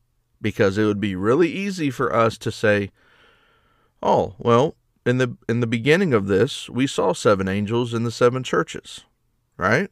Because 0.42 0.78
it 0.78 0.86
would 0.86 1.02
be 1.02 1.16
really 1.16 1.52
easy 1.52 1.90
for 1.90 2.16
us 2.16 2.38
to 2.38 2.52
say, 2.52 2.92
"Oh, 4.02 4.36
well, 4.38 4.76
in 5.06 5.18
the 5.18 5.36
in 5.50 5.60
the 5.60 5.68
beginning 5.68 6.14
of 6.14 6.28
this, 6.28 6.70
we 6.70 6.88
saw 6.88 7.14
seven 7.14 7.50
angels 7.50 7.94
in 7.94 8.04
the 8.04 8.12
seven 8.12 8.42
churches." 8.44 9.04
Right? 9.58 9.92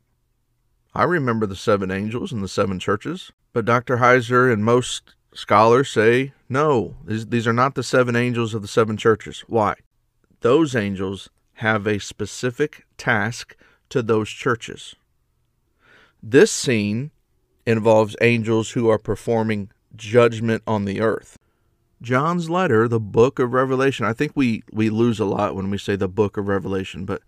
I 0.96 1.04
remember 1.04 1.46
the 1.46 1.56
seven 1.56 1.92
angels 1.92 2.32
in 2.32 2.42
the 2.42 2.48
seven 2.48 2.80
churches, 2.80 3.34
but 3.52 3.66
Dr. 3.66 3.98
Heiser 3.98 4.52
and 4.52 4.64
most 4.64 5.16
scholars 5.34 5.90
say, 5.90 6.34
"No, 6.48 6.96
these, 7.04 7.28
these 7.28 7.46
are 7.46 7.54
not 7.54 7.76
the 7.76 7.84
seven 7.84 8.16
angels 8.16 8.54
of 8.54 8.62
the 8.62 8.70
seven 8.70 8.96
churches." 8.96 9.44
Why? 9.48 9.76
Those 10.40 10.78
angels 10.78 11.30
have 11.56 11.86
a 11.86 12.00
specific 12.00 12.86
task 12.96 13.58
to 13.90 14.02
those 14.02 14.30
churches. 14.30 14.96
This 16.24 16.52
scene 16.52 17.12
involves 17.68 18.16
angels 18.22 18.72
who 18.72 18.90
are 18.90 18.98
performing 18.98 19.70
judgment 19.96 20.64
on 20.66 20.86
the 20.86 21.02
earth. 21.02 21.38
John's 22.02 22.50
letter, 22.50 22.88
the 22.88 23.00
book 23.00 23.40
of 23.40 23.54
Revelation, 23.54 24.06
I 24.06 24.14
think 24.14 24.32
we, 24.36 24.64
we 24.72 24.90
lose 24.90 25.20
a 25.20 25.26
lot 25.26 25.56
when 25.56 25.70
we 25.70 25.78
say 25.78 25.96
the 25.96 26.08
book 26.08 26.38
of 26.38 26.48
Revelation, 26.48 27.06
but 27.06 27.22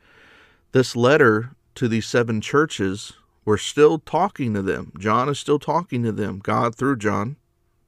this 0.71 0.95
letter 0.95 1.51
to 1.75 1.87
these 1.87 2.05
seven 2.05 2.39
churches, 2.39 3.13
we're 3.43 3.57
still 3.57 3.99
talking 3.99 4.53
to 4.53 4.61
them. 4.61 4.93
John 4.97 5.27
is 5.27 5.39
still 5.39 5.59
talking 5.59 6.03
to 6.03 6.11
them. 6.11 6.39
God, 6.39 6.75
through 6.75 6.97
John, 6.97 7.35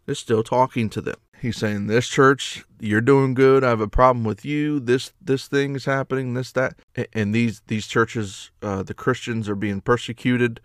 is 0.08 0.20
still 0.20 0.44
talking 0.44 0.90
to 0.90 1.02
them. 1.02 1.18
He's 1.40 1.58
saying, 1.58 1.88
"This 1.88 2.08
church, 2.08 2.66
you're 2.80 3.02
doing 3.02 3.34
good. 3.34 3.64
I 3.64 3.70
have 3.70 3.82
a 3.82 3.88
problem 3.88 4.24
with 4.24 4.46
you. 4.46 4.80
This 4.80 5.12
this 5.20 5.48
thing 5.48 5.76
is 5.76 5.86
happening. 5.86 6.36
This 6.36 6.52
that." 6.52 6.76
And 7.14 7.34
these 7.34 7.62
these 7.68 7.88
churches, 7.88 8.52
uh, 8.62 8.84
the 8.84 8.94
Christians 8.94 9.50
are 9.50 9.56
being 9.56 9.82
persecuted. 9.82 10.62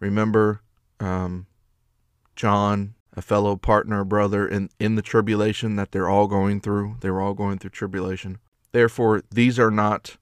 Remember, 0.00 0.62
um, 1.00 1.46
John, 2.34 2.94
a 3.14 3.22
fellow 3.22 3.56
partner, 3.56 4.04
brother 4.04 4.46
in 4.46 4.70
in 4.78 4.94
the 4.94 5.02
tribulation 5.02 5.76
that 5.76 5.92
they're 5.92 6.08
all 6.08 6.26
going 6.26 6.60
through. 6.60 6.96
They 7.00 7.10
were 7.10 7.20
all 7.20 7.34
going 7.34 7.58
through 7.58 7.70
tribulation. 7.70 8.38
Therefore, 8.72 9.22
these 9.30 9.58
are 9.58 9.70
not 9.70 10.16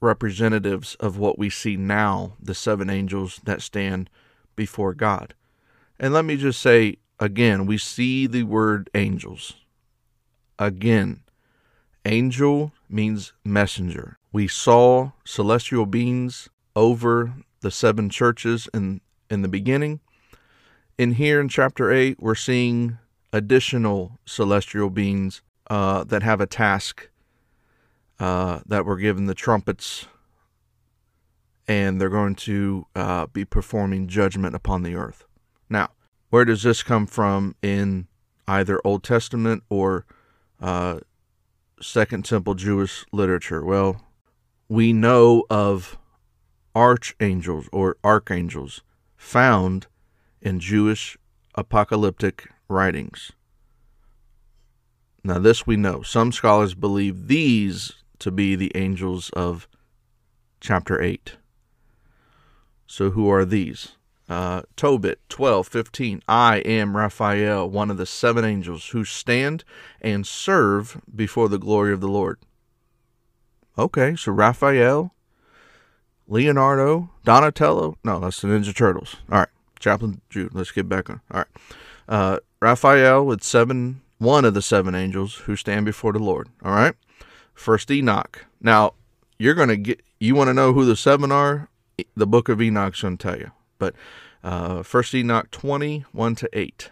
representatives 0.00 0.94
of 0.96 1.18
what 1.18 1.38
we 1.38 1.50
see 1.50 1.76
now, 1.76 2.34
the 2.40 2.54
seven 2.54 2.88
angels 2.88 3.40
that 3.44 3.60
stand 3.60 4.08
before 4.56 4.94
God. 4.94 5.34
And 5.98 6.14
let 6.14 6.24
me 6.24 6.36
just 6.36 6.60
say 6.60 6.96
Again, 7.20 7.66
we 7.66 7.76
see 7.76 8.26
the 8.26 8.44
word 8.44 8.88
angels. 8.94 9.52
Again, 10.58 11.20
angel 12.06 12.72
means 12.88 13.34
messenger. 13.44 14.18
We 14.32 14.48
saw 14.48 15.12
celestial 15.26 15.84
beings 15.84 16.48
over 16.74 17.34
the 17.60 17.70
seven 17.70 18.08
churches 18.08 18.68
in, 18.72 19.02
in 19.30 19.42
the 19.42 19.48
beginning. 19.48 20.00
In 20.98 21.12
here 21.12 21.40
in 21.40 21.48
chapter 21.48 21.90
8, 21.90 22.18
we're 22.20 22.34
seeing 22.34 22.98
additional 23.32 24.18
celestial 24.26 24.90
beings 24.90 25.40
uh, 25.70 26.04
that 26.04 26.22
have 26.22 26.40
a 26.40 26.46
task 26.46 27.08
uh, 28.18 28.60
that 28.66 28.84
were 28.84 28.96
given 28.96 29.26
the 29.26 29.34
trumpets, 29.34 30.06
and 31.66 32.00
they're 32.00 32.10
going 32.10 32.34
to 32.34 32.86
uh, 32.94 33.26
be 33.26 33.44
performing 33.44 34.08
judgment 34.08 34.54
upon 34.54 34.82
the 34.82 34.94
earth. 34.94 35.24
Now, 35.70 35.90
where 36.28 36.44
does 36.44 36.64
this 36.64 36.82
come 36.82 37.06
from 37.06 37.54
in 37.62 38.08
either 38.46 38.80
Old 38.84 39.04
Testament 39.04 39.62
or 39.70 40.04
uh, 40.60 41.00
Second 41.80 42.24
Temple 42.24 42.54
Jewish 42.54 43.06
literature? 43.12 43.64
Well, 43.64 44.04
we 44.68 44.92
know 44.92 45.44
of 45.48 45.98
archangels 46.74 47.68
or 47.72 47.96
archangels 48.04 48.82
found 49.20 49.86
in 50.40 50.58
Jewish 50.58 51.18
apocalyptic 51.54 52.48
writings. 52.68 53.32
Now, 55.22 55.38
this 55.38 55.66
we 55.66 55.76
know. 55.76 56.00
Some 56.00 56.32
scholars 56.32 56.74
believe 56.74 57.28
these 57.28 57.92
to 58.18 58.30
be 58.30 58.56
the 58.56 58.72
angels 58.74 59.28
of 59.30 59.68
chapter 60.58 61.00
8. 61.00 61.36
So, 62.86 63.10
who 63.10 63.30
are 63.30 63.44
these? 63.44 63.92
Uh, 64.26 64.62
Tobit 64.74 65.20
12, 65.28 65.68
15. 65.68 66.22
I 66.26 66.58
am 66.58 66.96
Raphael, 66.96 67.68
one 67.68 67.90
of 67.90 67.98
the 67.98 68.06
seven 68.06 68.44
angels 68.44 68.88
who 68.88 69.04
stand 69.04 69.64
and 70.00 70.26
serve 70.26 71.00
before 71.14 71.50
the 71.50 71.58
glory 71.58 71.92
of 71.92 72.00
the 72.00 72.08
Lord. 72.08 72.38
Okay, 73.76 74.16
so 74.16 74.32
Raphael, 74.32 75.14
Leonardo, 76.30 77.10
Donatello. 77.24 77.98
No, 78.04 78.20
that's 78.20 78.40
the 78.40 78.48
Ninja 78.48 78.74
Turtles. 78.74 79.16
All 79.30 79.40
right, 79.40 79.48
Chaplain 79.80 80.20
Jude. 80.30 80.54
Let's 80.54 80.70
get 80.70 80.88
back 80.88 81.10
on. 81.10 81.20
All 81.30 81.38
right. 81.38 81.46
Uh, 82.08 82.38
Raphael 82.60 83.26
with 83.26 83.42
seven, 83.42 84.00
one 84.18 84.44
of 84.44 84.54
the 84.54 84.62
seven 84.62 84.94
angels 84.94 85.34
who 85.34 85.56
stand 85.56 85.84
before 85.84 86.12
the 86.12 86.20
Lord. 86.20 86.48
All 86.64 86.72
right. 86.72 86.94
First 87.52 87.90
Enoch. 87.90 88.46
Now, 88.60 88.94
you're 89.38 89.54
to 89.54 89.76
get, 89.76 90.02
you 90.20 90.34
want 90.34 90.48
to 90.48 90.54
know 90.54 90.72
who 90.72 90.84
the 90.84 90.96
seven 90.96 91.32
are? 91.32 91.68
The 92.16 92.26
book 92.26 92.48
of 92.48 92.62
Enoch's 92.62 93.00
to 93.00 93.16
tell 93.16 93.36
you. 93.36 93.50
But 93.78 93.94
uh, 94.44 94.82
First 94.82 95.14
Enoch 95.14 95.50
20, 95.50 96.04
1 96.12 96.34
to 96.36 96.48
8. 96.52 96.90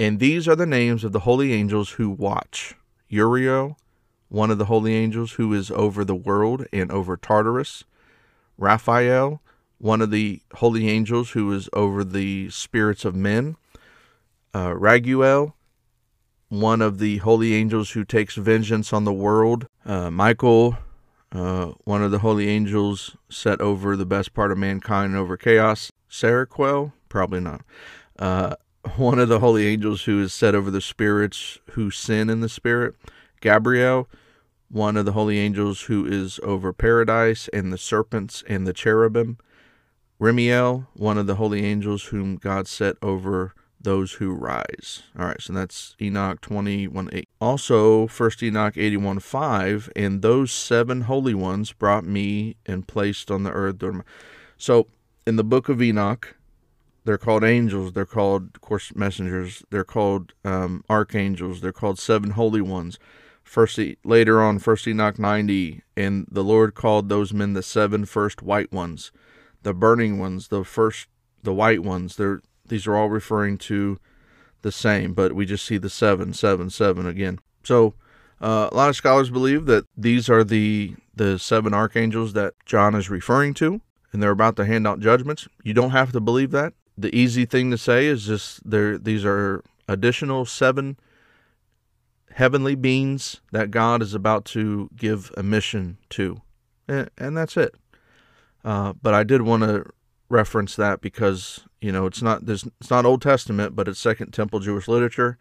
And 0.00 0.18
these 0.18 0.48
are 0.48 0.56
the 0.56 0.66
names 0.66 1.04
of 1.04 1.12
the 1.12 1.20
holy 1.20 1.52
angels 1.52 1.92
who 1.92 2.10
watch 2.10 2.74
Uriel, 3.08 3.78
one 4.28 4.50
of 4.50 4.58
the 4.58 4.66
holy 4.66 4.94
angels 4.94 5.32
who 5.32 5.52
is 5.54 5.70
over 5.70 6.04
the 6.04 6.14
world 6.14 6.66
and 6.72 6.90
over 6.90 7.16
Tartarus, 7.16 7.84
Raphael, 8.58 9.40
one 9.78 10.02
of 10.02 10.10
the 10.10 10.42
holy 10.54 10.88
angels 10.88 11.30
who 11.30 11.52
is 11.52 11.68
over 11.72 12.04
the 12.04 12.50
spirits 12.50 13.04
of 13.04 13.14
men, 13.14 13.56
uh, 14.52 14.74
Raguel, 14.74 15.54
one 16.48 16.82
of 16.82 16.98
the 16.98 17.18
holy 17.18 17.54
angels 17.54 17.90
who 17.90 18.04
takes 18.04 18.34
vengeance 18.34 18.92
on 18.92 19.04
the 19.04 19.12
world, 19.12 19.66
uh, 19.86 20.10
Michael, 20.10 20.76
uh, 21.30 21.72
one 21.84 22.02
of 22.02 22.10
the 22.10 22.20
holy 22.20 22.48
angels 22.48 23.16
set 23.30 23.60
over 23.60 23.96
the 23.96 24.06
best 24.06 24.34
part 24.34 24.50
of 24.50 24.58
mankind 24.58 25.14
over 25.14 25.36
chaos, 25.36 25.92
Seraquel? 26.10 26.92
Probably 27.08 27.40
not. 27.40 27.62
Uh, 28.18 28.56
one 28.96 29.18
of 29.18 29.28
the 29.28 29.40
holy 29.40 29.66
angels 29.66 30.04
who 30.04 30.22
is 30.22 30.32
set 30.32 30.54
over 30.54 30.70
the 30.70 30.80
spirits 30.80 31.58
who 31.72 31.90
sin 31.90 32.30
in 32.30 32.40
the 32.40 32.48
spirit. 32.48 32.94
Gabriel, 33.40 34.08
one 34.70 34.96
of 34.96 35.04
the 35.04 35.12
holy 35.12 35.38
angels 35.38 35.82
who 35.82 36.04
is 36.06 36.38
over 36.42 36.72
paradise 36.72 37.48
and 37.52 37.72
the 37.72 37.78
serpents 37.78 38.44
and 38.46 38.66
the 38.66 38.72
cherubim. 38.72 39.38
Remiel, 40.20 40.86
one 40.94 41.16
of 41.16 41.26
the 41.26 41.36
holy 41.36 41.64
angels 41.64 42.04
whom 42.04 42.36
God 42.36 42.66
set 42.66 42.96
over 43.00 43.54
those 43.80 44.14
who 44.14 44.32
rise. 44.32 45.04
All 45.18 45.26
right, 45.26 45.40
so 45.40 45.52
that's 45.52 45.94
Enoch 46.00 46.40
21 46.40 47.10
8. 47.12 47.28
Also, 47.40 48.08
1 48.08 48.30
Enoch 48.42 48.76
81 48.76 49.20
5, 49.20 49.92
and 49.94 50.22
those 50.22 50.50
seven 50.52 51.02
holy 51.02 51.34
ones 51.34 51.72
brought 51.72 52.04
me 52.04 52.56
and 52.66 52.88
placed 52.88 53.30
on 53.30 53.44
the 53.44 53.52
earth. 53.52 53.82
So 54.56 54.88
in 55.26 55.36
the 55.36 55.44
book 55.44 55.68
of 55.68 55.80
Enoch, 55.80 56.34
they're 57.04 57.16
called 57.16 57.44
angels. 57.44 57.92
They're 57.92 58.04
called, 58.04 58.50
of 58.54 58.60
course, 58.60 58.94
messengers. 58.94 59.62
They're 59.70 59.84
called 59.84 60.34
um, 60.44 60.84
archangels. 60.90 61.60
They're 61.60 61.72
called 61.72 61.98
seven 61.98 62.30
holy 62.30 62.60
ones. 62.60 62.98
First, 63.48 63.80
later 64.04 64.42
on, 64.42 64.58
First 64.58 64.86
Enoch 64.86 65.18
ninety, 65.18 65.82
and 65.96 66.26
the 66.30 66.44
Lord 66.44 66.74
called 66.74 67.08
those 67.08 67.32
men 67.32 67.54
the 67.54 67.62
seven 67.62 68.04
first 68.04 68.42
white 68.42 68.70
ones, 68.70 69.10
the 69.62 69.72
burning 69.72 70.18
ones, 70.18 70.48
the 70.48 70.64
first, 70.64 71.08
the 71.42 71.54
white 71.54 71.82
ones. 71.82 72.16
They're 72.16 72.42
these 72.68 72.86
are 72.86 72.94
all 72.94 73.08
referring 73.08 73.56
to 73.58 73.98
the 74.60 74.70
same, 74.70 75.14
but 75.14 75.32
we 75.32 75.46
just 75.46 75.64
see 75.64 75.78
the 75.78 75.88
seven, 75.88 76.34
seven, 76.34 76.68
seven 76.68 77.06
again. 77.06 77.38
So, 77.64 77.94
uh, 78.40 78.68
a 78.70 78.76
lot 78.76 78.90
of 78.90 78.96
scholars 78.96 79.30
believe 79.30 79.64
that 79.64 79.86
these 79.96 80.28
are 80.28 80.44
the 80.44 80.94
the 81.14 81.38
seven 81.38 81.72
archangels 81.72 82.34
that 82.34 82.54
John 82.66 82.94
is 82.94 83.08
referring 83.08 83.54
to 83.54 83.80
and 84.12 84.22
they're 84.22 84.30
about 84.30 84.56
to 84.56 84.66
hand 84.66 84.86
out 84.86 85.00
judgments. 85.00 85.48
You 85.64 85.74
don't 85.74 85.90
have 85.90 86.12
to 86.12 86.20
believe 86.20 86.50
that. 86.52 86.74
The 86.96 87.14
easy 87.14 87.44
thing 87.44 87.70
to 87.70 87.78
say 87.78 88.06
is 88.06 88.26
just 88.26 88.68
there 88.68 88.98
these 88.98 89.24
are 89.24 89.62
additional 89.88 90.44
seven 90.44 90.98
heavenly 92.38 92.76
beings 92.76 93.40
that 93.50 93.68
God 93.68 94.00
is 94.00 94.14
about 94.14 94.44
to 94.44 94.88
give 94.94 95.32
a 95.36 95.42
mission 95.42 95.98
to. 96.10 96.40
And, 96.86 97.10
and 97.18 97.36
that's 97.36 97.56
it. 97.56 97.74
Uh, 98.64 98.92
but 99.02 99.12
I 99.12 99.24
did 99.24 99.42
want 99.42 99.64
to 99.64 99.84
reference 100.28 100.76
that 100.76 101.00
because, 101.00 101.66
you 101.80 101.90
know, 101.90 102.06
it's 102.06 102.22
not 102.22 102.46
there's 102.46 102.64
it's 102.80 102.90
not 102.90 103.04
Old 103.04 103.22
Testament, 103.22 103.74
but 103.74 103.88
it's 103.88 103.98
Second 103.98 104.30
Temple 104.30 104.60
Jewish 104.60 104.86
literature. 104.86 105.36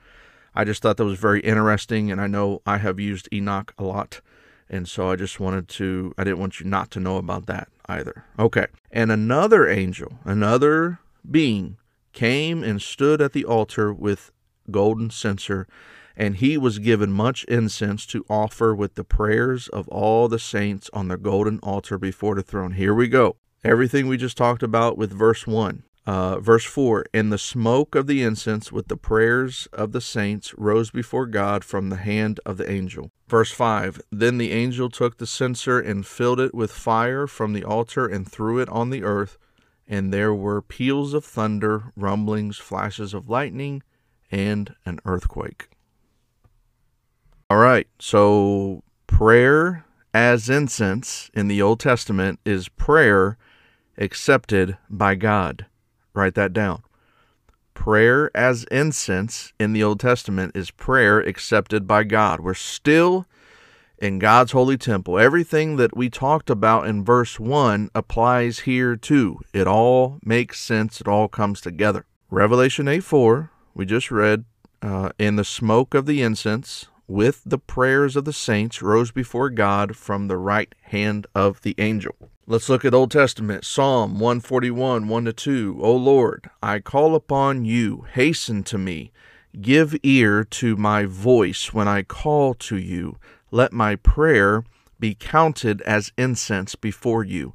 I 0.55 0.63
just 0.63 0.81
thought 0.81 0.97
that 0.97 1.05
was 1.05 1.19
very 1.19 1.39
interesting, 1.41 2.11
and 2.11 2.19
I 2.19 2.25
know 2.25 2.63
I 2.65 2.77
have 2.77 2.99
used 2.99 3.29
Enoch 3.31 3.75
a 3.77 3.83
lot, 3.83 4.21
and 4.67 4.89
so 4.89 5.11
I 5.11 5.15
just 5.15 5.39
wanted 5.39 5.67
to, 5.67 6.15
I 6.17 6.23
didn't 6.23 6.39
want 6.39 6.59
you 6.59 6.65
not 6.65 6.89
to 6.91 6.99
know 6.99 7.17
about 7.17 7.45
that 7.45 7.67
either. 7.85 8.25
Okay. 8.39 8.65
And 8.89 9.11
another 9.11 9.69
angel, 9.69 10.13
another 10.25 10.97
being, 11.29 11.77
came 12.11 12.63
and 12.63 12.81
stood 12.81 13.21
at 13.21 13.33
the 13.33 13.45
altar 13.45 13.93
with 13.93 14.31
golden 14.71 15.11
censer, 15.11 15.67
and 16.17 16.37
he 16.37 16.57
was 16.57 16.79
given 16.79 17.11
much 17.11 17.43
incense 17.45 18.05
to 18.07 18.25
offer 18.27 18.73
with 18.73 18.95
the 18.95 19.03
prayers 19.03 19.67
of 19.67 19.87
all 19.89 20.27
the 20.27 20.39
saints 20.39 20.89
on 20.91 21.07
the 21.07 21.17
golden 21.17 21.59
altar 21.59 21.99
before 21.99 22.33
the 22.33 22.41
throne. 22.41 22.71
Here 22.71 22.93
we 22.93 23.07
go. 23.07 23.37
Everything 23.63 24.07
we 24.07 24.17
just 24.17 24.35
talked 24.35 24.63
about 24.63 24.97
with 24.97 25.11
verse 25.13 25.45
1. 25.45 25.83
Uh, 26.07 26.39
verse 26.39 26.63
4 26.63 27.05
And 27.13 27.31
the 27.31 27.37
smoke 27.37 27.93
of 27.93 28.07
the 28.07 28.23
incense 28.23 28.71
with 28.71 28.87
the 28.87 28.97
prayers 28.97 29.67
of 29.73 29.91
the 29.91 30.01
saints 30.01 30.55
rose 30.57 30.89
before 30.89 31.27
God 31.27 31.63
from 31.63 31.89
the 31.89 31.97
hand 31.97 32.39
of 32.45 32.57
the 32.57 32.69
angel. 32.69 33.11
Verse 33.27 33.51
5 33.51 34.01
Then 34.11 34.39
the 34.39 34.53
angel 34.53 34.89
took 34.89 35.17
the 35.17 35.27
censer 35.27 35.79
and 35.79 36.07
filled 36.07 36.39
it 36.39 36.55
with 36.55 36.71
fire 36.71 37.27
from 37.27 37.53
the 37.53 37.63
altar 37.63 38.07
and 38.07 38.29
threw 38.29 38.57
it 38.57 38.69
on 38.69 38.89
the 38.89 39.03
earth, 39.03 39.37
and 39.87 40.11
there 40.11 40.33
were 40.33 40.61
peals 40.61 41.13
of 41.13 41.25
thunder, 41.25 41.91
rumblings, 41.95 42.57
flashes 42.57 43.13
of 43.13 43.29
lightning, 43.29 43.83
and 44.31 44.73
an 44.85 44.99
earthquake. 45.05 45.69
All 47.49 47.59
right, 47.59 47.87
so 47.97 48.83
prayer 49.07 49.85
as 50.13 50.49
incense 50.49 51.31
in 51.33 51.47
the 51.47 51.61
Old 51.61 51.79
Testament 51.79 52.41
is 52.43 52.67
prayer 52.67 53.37
accepted 53.97 54.77
by 54.89 55.15
God. 55.15 55.65
Write 56.13 56.35
that 56.35 56.51
down. 56.51 56.83
Prayer 57.73 58.29
as 58.35 58.65
incense 58.65 59.53
in 59.57 59.71
the 59.71 59.81
Old 59.81 60.01
Testament 60.01 60.57
is 60.57 60.71
prayer 60.71 61.21
accepted 61.21 61.87
by 61.87 62.03
God. 62.03 62.41
We're 62.41 62.53
still 62.53 63.27
in 63.97 64.19
God's 64.19 64.51
holy 64.51 64.77
temple. 64.77 65.17
Everything 65.17 65.77
that 65.77 65.95
we 65.95 66.09
talked 66.09 66.49
about 66.49 66.85
in 66.85 67.05
verse 67.05 67.39
1 67.39 67.91
applies 67.95 68.59
here 68.59 68.97
too. 68.97 69.39
It 69.53 69.67
all 69.67 70.19
makes 70.21 70.59
sense, 70.59 70.99
it 70.99 71.07
all 71.07 71.29
comes 71.29 71.61
together. 71.61 72.05
Revelation 72.29 72.89
8 72.89 73.05
4, 73.05 73.51
we 73.73 73.85
just 73.85 74.11
read, 74.11 74.43
uh, 74.81 75.11
in 75.17 75.37
the 75.37 75.45
smoke 75.45 75.93
of 75.93 76.05
the 76.05 76.21
incense, 76.21 76.87
with 77.07 77.41
the 77.45 77.57
prayers 77.57 78.15
of 78.15 78.25
the 78.25 78.33
saints, 78.33 78.81
rose 78.81 79.11
before 79.11 79.49
God 79.49 79.95
from 79.95 80.27
the 80.27 80.37
right 80.37 80.73
hand 80.81 81.27
of 81.33 81.61
the 81.61 81.75
angel. 81.77 82.15
Let's 82.45 82.69
look 82.69 82.85
at 82.85 82.93
Old 82.93 83.11
Testament, 83.11 83.65
Psalm 83.65 84.19
141, 84.19 85.07
1 85.07 85.25
to 85.25 85.33
2. 85.33 85.79
O 85.81 85.95
Lord, 85.95 86.49
I 86.61 86.79
call 86.79 87.15
upon 87.15 87.65
you, 87.65 88.05
hasten 88.13 88.63
to 88.63 88.77
me. 88.77 89.11
Give 89.59 89.95
ear 90.03 90.43
to 90.43 90.75
my 90.75 91.05
voice 91.05 91.73
when 91.73 91.87
I 91.87 92.03
call 92.03 92.53
to 92.55 92.77
you. 92.77 93.17
Let 93.51 93.73
my 93.73 93.95
prayer 93.95 94.63
be 94.99 95.15
counted 95.15 95.81
as 95.81 96.11
incense 96.17 96.75
before 96.75 97.23
you, 97.23 97.53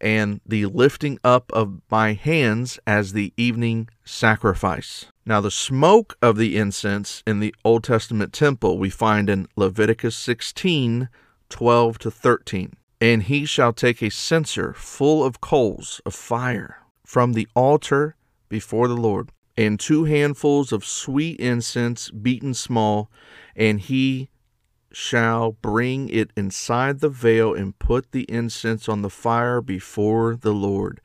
and 0.00 0.40
the 0.46 0.66
lifting 0.66 1.18
up 1.24 1.50
of 1.52 1.80
my 1.90 2.12
hands 2.12 2.78
as 2.86 3.12
the 3.12 3.32
evening 3.36 3.88
sacrifice. 4.04 5.06
Now, 5.26 5.40
the 5.40 5.50
smoke 5.50 6.18
of 6.20 6.36
the 6.36 6.56
incense 6.56 7.22
in 7.26 7.40
the 7.40 7.54
Old 7.64 7.82
Testament 7.84 8.34
temple 8.34 8.78
we 8.78 8.90
find 8.90 9.30
in 9.30 9.48
Leviticus 9.56 10.16
16, 10.16 11.08
12 11.48 11.98
to 11.98 12.10
13. 12.10 12.74
And 13.00 13.22
he 13.22 13.46
shall 13.46 13.72
take 13.72 14.02
a 14.02 14.10
censer 14.10 14.74
full 14.74 15.24
of 15.24 15.40
coals 15.40 16.02
of 16.04 16.14
fire 16.14 16.78
from 17.04 17.32
the 17.32 17.48
altar 17.54 18.16
before 18.48 18.86
the 18.86 18.96
Lord, 18.96 19.30
and 19.56 19.80
two 19.80 20.04
handfuls 20.04 20.72
of 20.72 20.84
sweet 20.84 21.40
incense 21.40 22.10
beaten 22.10 22.54
small, 22.54 23.10
and 23.56 23.80
he 23.80 24.28
shall 24.92 25.52
bring 25.52 26.08
it 26.08 26.30
inside 26.36 27.00
the 27.00 27.08
veil 27.08 27.52
and 27.52 27.78
put 27.78 28.12
the 28.12 28.24
incense 28.24 28.88
on 28.88 29.02
the 29.02 29.10
fire 29.10 29.60
before 29.60 30.36
the 30.36 30.52
Lord, 30.54 31.00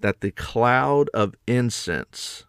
that 0.00 0.20
the 0.20 0.30
cloud 0.30 1.10
of 1.12 1.34
incense, 1.46 2.45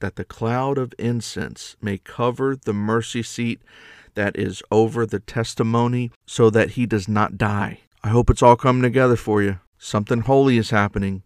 that 0.00 0.16
the 0.16 0.24
cloud 0.24 0.78
of 0.78 0.94
incense 0.98 1.76
may 1.80 1.98
cover 1.98 2.56
the 2.56 2.72
mercy 2.72 3.22
seat 3.22 3.60
that 4.14 4.36
is 4.36 4.62
over 4.70 5.06
the 5.06 5.20
testimony, 5.20 6.10
so 6.26 6.50
that 6.50 6.70
he 6.70 6.86
does 6.86 7.06
not 7.06 7.38
die. 7.38 7.80
I 8.02 8.08
hope 8.08 8.30
it's 8.30 8.42
all 8.42 8.56
coming 8.56 8.82
together 8.82 9.16
for 9.16 9.42
you. 9.42 9.60
Something 9.78 10.22
holy 10.22 10.58
is 10.58 10.70
happening. 10.70 11.22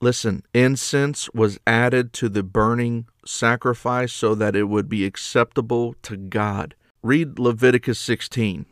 Listen, 0.00 0.42
incense 0.52 1.30
was 1.32 1.58
added 1.66 2.12
to 2.14 2.28
the 2.28 2.42
burning 2.42 3.06
sacrifice 3.24 4.12
so 4.12 4.34
that 4.34 4.54
it 4.54 4.64
would 4.64 4.88
be 4.88 5.04
acceptable 5.04 5.94
to 6.02 6.16
God. 6.16 6.74
Read 7.02 7.38
Leviticus 7.38 7.98
16 7.98 8.66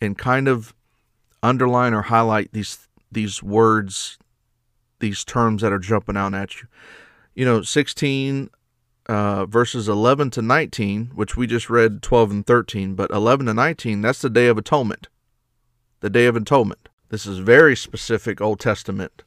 and 0.00 0.18
kind 0.18 0.48
of 0.48 0.74
underline 1.42 1.94
or 1.94 2.02
highlight 2.02 2.52
these 2.52 2.88
these 3.10 3.42
words, 3.42 4.18
these 4.98 5.24
terms 5.24 5.62
that 5.62 5.72
are 5.72 5.78
jumping 5.78 6.16
out 6.16 6.34
at 6.34 6.60
you. 6.60 6.68
You 7.36 7.44
know, 7.44 7.62
16 7.62 8.50
uh, 9.08 9.46
verses 9.46 9.88
11 9.88 10.30
to 10.30 10.42
19, 10.42 11.12
which 11.14 11.36
we 11.36 11.46
just 11.46 11.70
read 11.70 12.02
12 12.02 12.30
and 12.32 12.46
13, 12.46 12.96
but 12.96 13.12
11 13.12 13.46
to 13.46 13.54
19, 13.54 14.00
that's 14.00 14.22
the 14.22 14.28
Day 14.28 14.48
of 14.48 14.58
Atonement 14.58 15.06
the 16.00 16.10
Day 16.10 16.26
of 16.26 16.36
Atonement. 16.36 16.88
This 17.08 17.26
is 17.26 17.38
very 17.38 17.74
specific 17.74 18.40
Old 18.40 18.60
Testament 18.60 19.22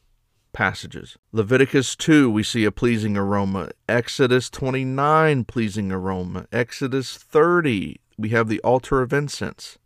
passages. 0.54 1.18
Leviticus 1.32 1.96
2, 1.96 2.30
we 2.30 2.44
see 2.44 2.64
a 2.64 2.72
pleasing 2.72 3.18
aroma. 3.18 3.72
Exodus 3.88 4.50
29, 4.50 5.46
pleasing 5.46 5.92
aroma. 5.92 6.46
Exodus 6.52 7.18
30, 7.18 8.00
we 8.18 8.30
have 8.30 8.48
the 8.48 8.62
altar 8.62 9.02
of 9.02 9.14
incense. 9.14 9.78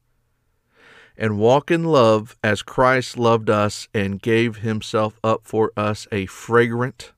And 1.18 1.38
walk 1.38 1.72
in 1.72 1.84
love 1.86 2.36
as 2.44 2.64
Christ 2.64 3.18
loved 3.18 3.50
us 3.50 3.88
and 3.94 4.22
gave 4.22 4.58
himself 4.58 5.20
up 5.24 5.42
for 5.46 5.72
us 5.78 6.08
a 6.12 6.26
fragrant 6.26 7.12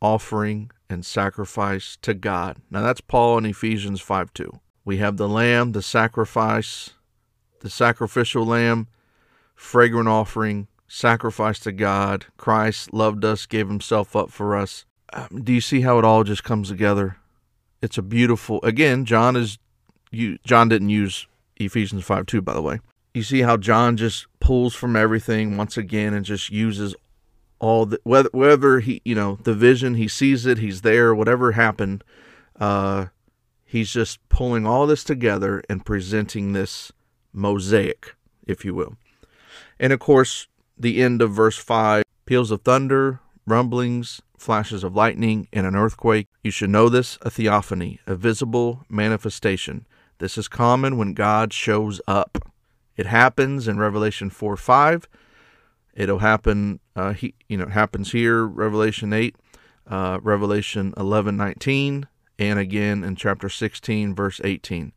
offering 0.00 0.70
and 0.88 1.04
sacrifice 1.04 1.98
to 2.02 2.14
God. 2.14 2.58
Now 2.70 2.82
that's 2.82 3.00
Paul 3.00 3.38
in 3.38 3.46
Ephesians 3.46 4.00
5 4.00 4.32
2. 4.34 4.60
We 4.84 4.98
have 4.98 5.16
the 5.16 5.28
lamb, 5.28 5.72
the 5.72 5.82
sacrifice, 5.82 6.90
the 7.60 7.70
sacrificial 7.70 8.46
lamb 8.46 8.88
fragrant 9.58 10.08
offering, 10.08 10.68
sacrifice 10.86 11.58
to 11.60 11.72
God. 11.72 12.26
Christ 12.36 12.94
loved 12.94 13.24
us, 13.24 13.44
gave 13.44 13.68
himself 13.68 14.14
up 14.14 14.30
for 14.30 14.56
us. 14.56 14.84
Um, 15.12 15.42
do 15.42 15.52
you 15.52 15.60
see 15.60 15.80
how 15.80 15.98
it 15.98 16.04
all 16.04 16.24
just 16.24 16.44
comes 16.44 16.68
together? 16.68 17.16
It's 17.82 17.98
a 17.98 18.02
beautiful. 18.02 18.60
Again, 18.62 19.04
John 19.04 19.36
is 19.36 19.58
you. 20.10 20.38
John 20.44 20.68
didn't 20.68 20.90
use 20.90 21.26
Ephesians 21.56 22.04
five 22.04 22.26
two, 22.26 22.40
by 22.40 22.54
the 22.54 22.62
way. 22.62 22.80
You 23.14 23.22
see 23.22 23.40
how 23.40 23.56
John 23.56 23.96
just 23.96 24.26
pulls 24.38 24.74
from 24.74 24.96
everything 24.96 25.56
once 25.56 25.76
again 25.76 26.14
and 26.14 26.24
just 26.24 26.50
uses 26.50 26.94
all 27.60 27.86
the 27.86 28.00
whether 28.04 28.30
whether 28.32 28.80
he 28.80 29.00
you 29.04 29.14
know 29.14 29.38
the 29.42 29.54
vision 29.54 29.94
he 29.94 30.08
sees 30.08 30.46
it 30.46 30.58
he's 30.58 30.82
there 30.82 31.14
whatever 31.14 31.52
happened 31.52 32.04
uh 32.60 33.06
he's 33.64 33.92
just 33.92 34.26
pulling 34.28 34.66
all 34.66 34.86
this 34.86 35.02
together 35.02 35.62
and 35.68 35.84
presenting 35.84 36.52
this 36.52 36.92
mosaic 37.32 38.14
if 38.46 38.64
you 38.64 38.74
will 38.74 38.96
and 39.78 39.92
of 39.92 40.00
course, 40.00 40.48
the 40.76 41.02
end 41.02 41.22
of 41.22 41.32
verse 41.32 41.56
5 41.56 42.04
peals 42.26 42.50
of 42.50 42.62
thunder, 42.62 43.20
rumblings, 43.46 44.20
flashes 44.36 44.84
of 44.84 44.94
lightning, 44.94 45.48
and 45.52 45.66
an 45.66 45.76
earthquake. 45.76 46.26
You 46.42 46.50
should 46.50 46.70
know 46.70 46.88
this 46.88 47.18
a 47.22 47.30
theophany, 47.30 48.00
a 48.06 48.14
visible 48.14 48.84
manifestation. 48.88 49.86
This 50.18 50.36
is 50.36 50.48
common 50.48 50.98
when 50.98 51.14
God 51.14 51.52
shows 51.52 52.00
up. 52.06 52.50
It 52.96 53.06
happens 53.06 53.68
in 53.68 53.78
Revelation 53.78 54.30
4 54.30 54.56
5. 54.56 55.08
It'll 55.94 56.18
happen, 56.18 56.80
uh, 56.98 57.12
he, 57.12 57.34
you 57.48 57.56
know, 57.56 57.64
it 57.64 57.70
happens 57.70 58.10
here, 58.10 58.44
Revelation 58.44 59.12
8, 59.12 59.36
uh, 59.86 60.18
Revelation 60.20 60.92
11 60.96 61.36
19, 61.36 62.08
and 62.40 62.58
again 62.58 63.04
in 63.04 63.14
chapter 63.14 63.48
16, 63.48 64.16
verse 64.16 64.40
18. 64.42 64.92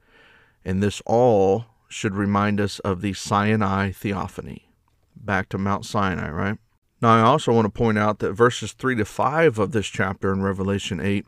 And 0.66 0.82
this 0.82 1.02
all 1.06 1.66
should 1.90 2.16
remind 2.16 2.60
us 2.60 2.80
of 2.80 3.02
the 3.02 3.14
Sinai 3.14 3.92
theophany 3.92 4.70
back 5.16 5.48
to 5.50 5.60
Mount 5.60 5.86
Sinai, 5.86 6.32
right? 6.32 6.58
Now, 7.04 7.16
I 7.16 7.22
also 7.22 7.54
want 7.54 7.66
to 7.66 7.70
point 7.70 8.00
out 8.00 8.18
that 8.20 8.34
verses 8.34 8.74
3 8.74 8.96
to 8.96 9.06
5 9.06 9.60
of 9.60 9.72
this 9.72 9.88
chapter 9.88 10.34
in 10.34 10.42
Revelation 10.42 11.00
8 11.00 11.26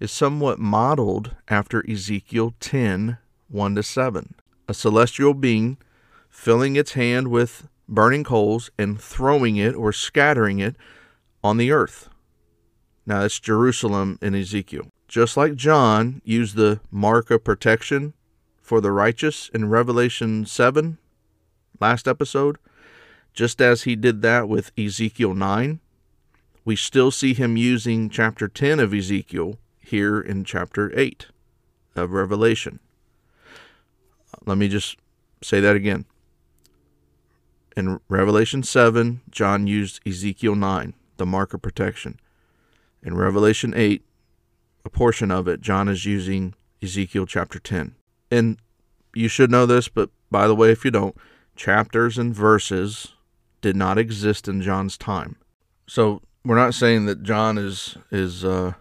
is 0.00 0.12
somewhat 0.12 0.58
modeled 0.58 1.34
after 1.48 1.82
Ezekiel 1.90 2.54
10 2.60 3.16
1 3.48 3.74
to 3.74 3.82
7. 3.82 4.34
A 4.68 4.74
celestial 4.74 5.32
being 5.32 5.78
filling 6.28 6.76
its 6.76 6.92
hand 6.92 7.28
with 7.28 7.66
burning 7.88 8.24
coals 8.24 8.70
and 8.78 9.00
throwing 9.00 9.56
it 9.56 9.74
or 9.74 9.92
scattering 9.92 10.58
it 10.58 10.76
on 11.42 11.56
the 11.56 11.72
earth. 11.72 12.08
Now, 13.06 13.22
that's 13.22 13.40
Jerusalem 13.40 14.18
in 14.20 14.34
Ezekiel. 14.34 14.88
Just 15.08 15.36
like 15.36 15.54
John 15.54 16.20
used 16.24 16.56
the 16.56 16.80
mark 16.90 17.30
of 17.30 17.42
protection 17.42 18.12
for 18.60 18.82
the 18.82 18.92
righteous 18.92 19.48
in 19.54 19.70
Revelation 19.70 20.44
7, 20.44 20.98
last 21.80 22.06
episode, 22.06 22.58
just 23.32 23.62
as 23.62 23.84
he 23.84 23.96
did 23.96 24.20
that 24.20 24.48
with 24.48 24.72
Ezekiel 24.76 25.32
9, 25.32 25.80
we 26.66 26.76
still 26.76 27.10
see 27.10 27.32
him 27.32 27.56
using 27.56 28.10
chapter 28.10 28.46
10 28.46 28.78
of 28.78 28.92
Ezekiel 28.92 29.58
here 29.80 30.20
in 30.20 30.44
chapter 30.44 30.92
8. 30.98 31.28
of 31.96 32.12
Revelation. 32.12 32.78
Let 34.46 34.58
me 34.58 34.68
just 34.68 34.96
say 35.42 35.60
that 35.60 35.76
again. 35.76 36.04
In 37.78 38.00
Revelation 38.08 38.64
7, 38.64 39.20
John 39.30 39.68
used 39.68 40.00
Ezekiel 40.04 40.56
9, 40.56 40.94
the 41.16 41.24
mark 41.24 41.54
of 41.54 41.62
protection. 41.62 42.18
In 43.04 43.14
Revelation 43.16 43.72
8, 43.72 44.04
a 44.84 44.90
portion 44.90 45.30
of 45.30 45.46
it, 45.46 45.60
John 45.60 45.88
is 45.88 46.04
using 46.04 46.56
Ezekiel 46.82 47.24
chapter 47.24 47.60
10. 47.60 47.94
And 48.32 48.58
you 49.14 49.28
should 49.28 49.52
know 49.52 49.64
this, 49.64 49.86
but 49.86 50.10
by 50.28 50.48
the 50.48 50.56
way, 50.56 50.72
if 50.72 50.84
you 50.84 50.90
don't, 50.90 51.16
chapters 51.54 52.18
and 52.18 52.34
verses 52.34 53.12
did 53.60 53.76
not 53.76 53.96
exist 53.96 54.48
in 54.48 54.60
John's 54.60 54.98
time. 54.98 55.36
So 55.86 56.20
we're 56.44 56.56
not 56.56 56.74
saying 56.74 57.06
that 57.06 57.22
John 57.22 57.58
is 57.58 57.96
is 58.10 58.44
uh, 58.44 58.72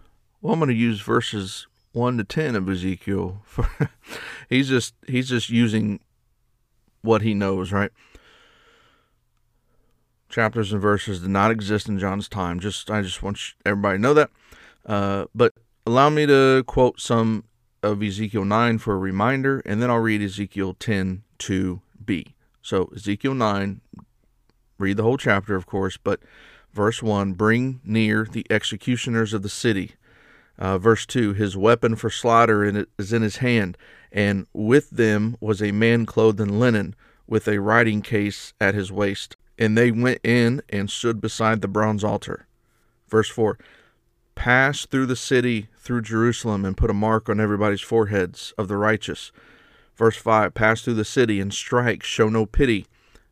well. 0.42 0.54
I'm 0.54 0.60
going 0.60 0.70
to 0.70 0.76
use 0.76 1.02
verses 1.02 1.68
one 1.92 2.18
to 2.18 2.24
ten 2.24 2.56
of 2.56 2.68
Ezekiel. 2.68 3.44
For, 3.46 3.70
he's 4.50 4.70
just 4.70 4.96
he's 5.08 5.30
just 5.30 5.52
using 5.52 6.00
what 7.04 7.22
he 7.22 7.36
knows, 7.36 7.72
right? 7.72 7.92
Chapters 10.38 10.72
and 10.72 10.80
verses 10.80 11.22
did 11.22 11.32
not 11.32 11.50
exist 11.50 11.90
in 11.90 11.98
John's 11.98 12.30
time. 12.30 12.60
Just 12.60 12.92
I 12.92 13.02
just 13.02 13.24
want 13.24 13.40
everybody 13.66 13.98
to 13.98 14.02
know 14.04 14.14
that. 14.14 14.30
Uh, 14.86 15.26
but 15.34 15.56
allow 15.84 16.12
me 16.12 16.28
to 16.28 16.64
quote 16.68 17.02
some 17.02 17.46
of 17.82 18.04
Ezekiel 18.04 18.46
9 18.46 18.78
for 18.78 18.94
a 18.94 19.00
reminder, 19.00 19.64
and 19.66 19.82
then 19.82 19.90
I'll 19.90 19.98
read 19.98 20.22
Ezekiel 20.22 20.76
10 20.76 21.24
2b. 21.40 22.34
So, 22.62 22.92
Ezekiel 22.96 23.34
9, 23.34 23.82
read 24.78 24.98
the 24.98 25.02
whole 25.02 25.18
chapter, 25.18 25.56
of 25.56 25.66
course, 25.66 25.98
but 25.98 26.20
verse 26.72 27.02
1 27.02 27.34
bring 27.34 27.82
near 27.84 28.28
the 28.32 28.46
executioners 28.52 29.34
of 29.34 29.42
the 29.42 29.50
city. 29.50 29.94
Uh, 30.60 30.78
verse 30.78 31.08
2 31.08 31.34
his 31.34 31.58
weapon 31.58 31.96
for 31.96 32.12
slaughter 32.12 32.86
is 33.00 33.12
in 33.12 33.24
his 33.24 33.38
hand, 33.38 33.76
and 34.12 34.46
with 34.54 34.92
them 34.92 35.36
was 35.42 35.64
a 35.64 35.72
man 35.72 36.06
clothed 36.06 36.40
in 36.40 36.60
linen, 36.60 36.96
with 37.26 37.48
a 37.48 37.60
writing 37.60 38.04
case 38.04 38.54
at 38.62 38.76
his 38.76 38.92
waist. 38.92 39.36
And 39.58 39.78
they 39.78 39.92
went 39.92 40.20
in 40.24 40.62
and 40.70 40.90
stood 40.90 41.20
beside 41.20 41.62
the 41.62 41.68
bronze 41.68 42.04
altar. 42.04 42.48
Verse 43.08 43.30
4 43.30 43.58
Pass 44.36 44.86
through 44.86 45.08
the 45.08 45.16
city, 45.16 45.68
through 45.76 46.04
Jerusalem, 46.04 46.64
and 46.64 46.78
put 46.78 46.92
a 46.92 46.94
mark 46.94 47.28
on 47.28 47.40
everybody's 47.40 47.82
foreheads 47.82 48.54
of 48.58 48.68
the 48.68 48.78
righteous. 48.78 49.32
Verse 49.96 50.16
5 50.16 50.54
Pass 50.54 50.82
through 50.82 50.94
the 50.94 51.06
city 51.06 51.40
and 51.40 51.52
strike, 51.52 52.04
show 52.04 52.30
no 52.30 52.46
pity. 52.46 52.86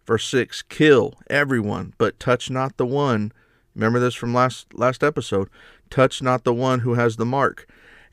Verse 0.06 0.28
6 0.28 0.64
Kill 0.64 1.14
everyone, 1.30 1.94
but 1.98 2.20
touch 2.20 2.50
not 2.50 2.78
the 2.78 2.86
one. 2.86 3.32
Remember 3.76 4.00
this 4.00 4.16
from 4.16 4.34
last, 4.34 4.74
last 4.74 5.04
episode. 5.04 5.50
Touch 5.90 6.22
not 6.22 6.44
the 6.44 6.54
one 6.54 6.80
who 6.80 6.96
has 6.96 7.18
the 7.18 7.26
mark, 7.26 7.68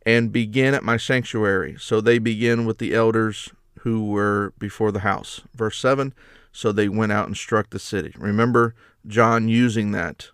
and 0.04 0.32
begin 0.32 0.74
at 0.74 0.84
my 0.84 0.96
sanctuary. 0.96 1.76
So 1.78 2.00
they 2.00 2.18
begin 2.18 2.66
with 2.66 2.78
the 2.78 2.94
elders 2.94 3.50
who 3.80 4.06
were 4.06 4.52
before 4.58 4.92
the 4.92 5.00
house. 5.00 5.42
Verse 5.54 5.78
7 5.78 6.12
So 6.52 6.70
they 6.70 6.88
went 6.88 7.12
out 7.12 7.26
and 7.26 7.36
struck 7.36 7.70
the 7.70 7.78
city. 7.78 8.14
Remember 8.18 8.74
John 9.06 9.48
using 9.48 9.92
that 9.92 10.28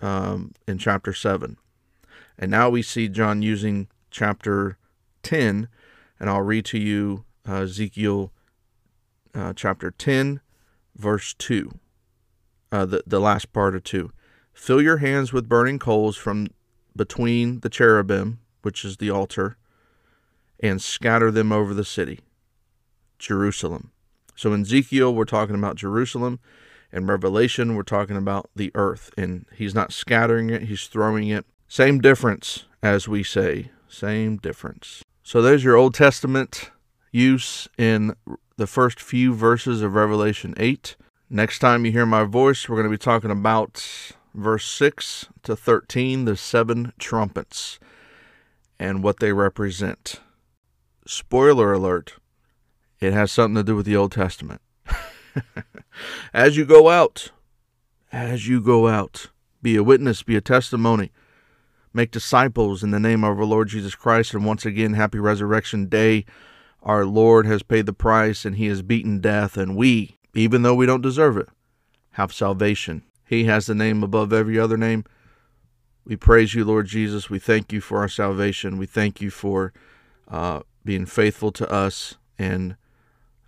um, 0.00 0.52
in 0.66 0.78
chapter 0.78 1.12
7. 1.12 1.56
And 2.38 2.50
now 2.50 2.70
we 2.70 2.82
see 2.82 3.08
John 3.08 3.42
using 3.42 3.88
chapter 4.10 4.78
10, 5.22 5.68
and 6.20 6.30
I'll 6.30 6.42
read 6.42 6.64
to 6.66 6.78
you 6.78 7.24
uh, 7.48 7.62
Ezekiel 7.62 8.32
uh, 9.34 9.52
chapter 9.54 9.90
10, 9.90 10.40
verse 10.96 11.34
2, 11.34 11.72
uh, 12.70 12.86
the, 12.86 13.02
the 13.06 13.20
last 13.20 13.52
part 13.52 13.74
of 13.74 13.82
2. 13.84 14.12
Fill 14.52 14.82
your 14.82 14.98
hands 14.98 15.32
with 15.32 15.48
burning 15.48 15.78
coals 15.78 16.16
from 16.16 16.48
between 16.94 17.60
the 17.60 17.68
cherubim, 17.68 18.40
which 18.62 18.84
is 18.84 18.96
the 18.96 19.10
altar, 19.10 19.56
and 20.60 20.82
scatter 20.82 21.30
them 21.30 21.52
over 21.52 21.72
the 21.72 21.84
city, 21.84 22.20
Jerusalem. 23.18 23.92
So 24.38 24.52
in 24.52 24.60
Ezekiel, 24.60 25.12
we're 25.12 25.24
talking 25.24 25.56
about 25.56 25.74
Jerusalem. 25.74 26.38
In 26.92 27.06
Revelation, 27.06 27.74
we're 27.74 27.82
talking 27.82 28.16
about 28.16 28.48
the 28.54 28.70
earth. 28.76 29.10
And 29.18 29.46
he's 29.52 29.74
not 29.74 29.92
scattering 29.92 30.48
it, 30.48 30.62
he's 30.62 30.86
throwing 30.86 31.26
it 31.26 31.44
same 31.66 32.00
difference, 32.00 32.64
as 32.80 33.08
we 33.08 33.24
say. 33.24 33.72
Same 33.88 34.36
difference. 34.36 35.02
So 35.24 35.42
there's 35.42 35.64
your 35.64 35.74
Old 35.74 35.92
Testament 35.92 36.70
use 37.10 37.68
in 37.76 38.14
the 38.56 38.68
first 38.68 39.00
few 39.00 39.34
verses 39.34 39.82
of 39.82 39.94
Revelation 39.94 40.54
8. 40.56 40.94
Next 41.28 41.58
time 41.58 41.84
you 41.84 41.90
hear 41.90 42.06
my 42.06 42.22
voice, 42.22 42.68
we're 42.68 42.76
going 42.76 42.86
to 42.86 42.90
be 42.90 42.96
talking 42.96 43.32
about 43.32 44.14
verse 44.34 44.66
6 44.66 45.26
to 45.42 45.56
13, 45.56 46.26
the 46.26 46.36
seven 46.36 46.92
trumpets, 47.00 47.80
and 48.78 49.02
what 49.02 49.18
they 49.18 49.32
represent. 49.32 50.20
Spoiler 51.06 51.72
alert, 51.72 52.14
it 53.00 53.12
has 53.12 53.32
something 53.32 53.56
to 53.56 53.62
do 53.62 53.76
with 53.76 53.86
the 53.86 53.96
Old 53.96 54.12
Testament. 54.12 54.60
as 56.32 56.56
you 56.56 56.64
go 56.64 56.88
out, 56.88 57.30
as 58.12 58.48
you 58.48 58.60
go 58.60 58.88
out, 58.88 59.28
be 59.62 59.76
a 59.76 59.82
witness, 59.82 60.22
be 60.22 60.36
a 60.36 60.40
testimony 60.40 61.10
make 61.92 62.10
disciples 62.10 62.82
in 62.82 62.90
the 62.90 63.00
name 63.00 63.24
of 63.24 63.38
our 63.38 63.44
Lord 63.44 63.68
Jesus 63.68 63.94
Christ. 63.94 64.34
And 64.34 64.44
once 64.44 64.64
again, 64.64 64.94
happy 64.94 65.18
resurrection 65.18 65.86
day. 65.86 66.24
Our 66.82 67.04
Lord 67.04 67.46
has 67.46 67.62
paid 67.62 67.86
the 67.86 67.92
price 67.92 68.44
and 68.44 68.56
he 68.56 68.66
has 68.66 68.82
beaten 68.82 69.20
death, 69.20 69.56
and 69.56 69.76
we, 69.76 70.16
even 70.32 70.62
though 70.62 70.76
we 70.76 70.86
don't 70.86 71.02
deserve 71.02 71.36
it, 71.36 71.48
have 72.12 72.32
salvation. 72.32 73.02
He 73.26 73.44
has 73.44 73.66
the 73.66 73.74
name 73.74 74.02
above 74.02 74.32
every 74.32 74.58
other 74.58 74.76
name. 74.76 75.04
We 76.04 76.16
praise 76.16 76.54
you, 76.54 76.64
Lord 76.64 76.86
Jesus. 76.86 77.28
We 77.28 77.38
thank 77.38 77.72
you 77.72 77.80
for 77.80 77.98
our 77.98 78.08
salvation. 78.08 78.78
We 78.78 78.86
thank 78.86 79.20
you 79.20 79.30
for 79.30 79.72
uh, 80.28 80.60
being 80.84 81.04
faithful 81.04 81.52
to 81.52 81.70
us 81.70 82.14
and 82.38 82.76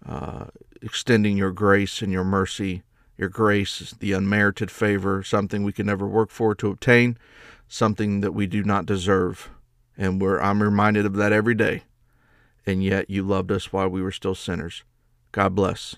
uh, 0.07 0.47
extending 0.83 1.37
your 1.37 1.53
grace 1.53 2.03
and 2.03 2.13
your 2.13 2.25
mercy, 2.25 2.83
your 3.17 3.29
grace, 3.29 3.81
is 3.81 3.93
the 3.93 4.13
unmerited 4.13 4.71
favor, 4.71 5.23
something 5.23 5.63
we 5.63 5.73
can 5.73 5.87
never 5.87 6.07
work 6.07 6.31
for 6.31 6.55
to 6.55 6.71
obtain 6.71 7.19
something 7.69 8.21
that 8.21 8.33
we 8.33 8.47
do 8.47 8.65
not 8.65 8.87
deserve. 8.87 9.51
And 9.97 10.21
we're, 10.21 10.41
I'm 10.41 10.63
reminded 10.63 11.07
of 11.07 11.15
that 11.15 11.33
every 11.33 11.55
day. 11.55 11.85
And 12.67 12.83
yet 12.83 13.09
you 13.09 13.23
loved 13.23 13.53
us 13.53 13.73
while 13.73 13.89
we 13.89 14.03
were 14.03 14.13
still 14.13 14.35
sinners. 14.35 14.83
God 15.33 15.55
bless. 15.55 15.97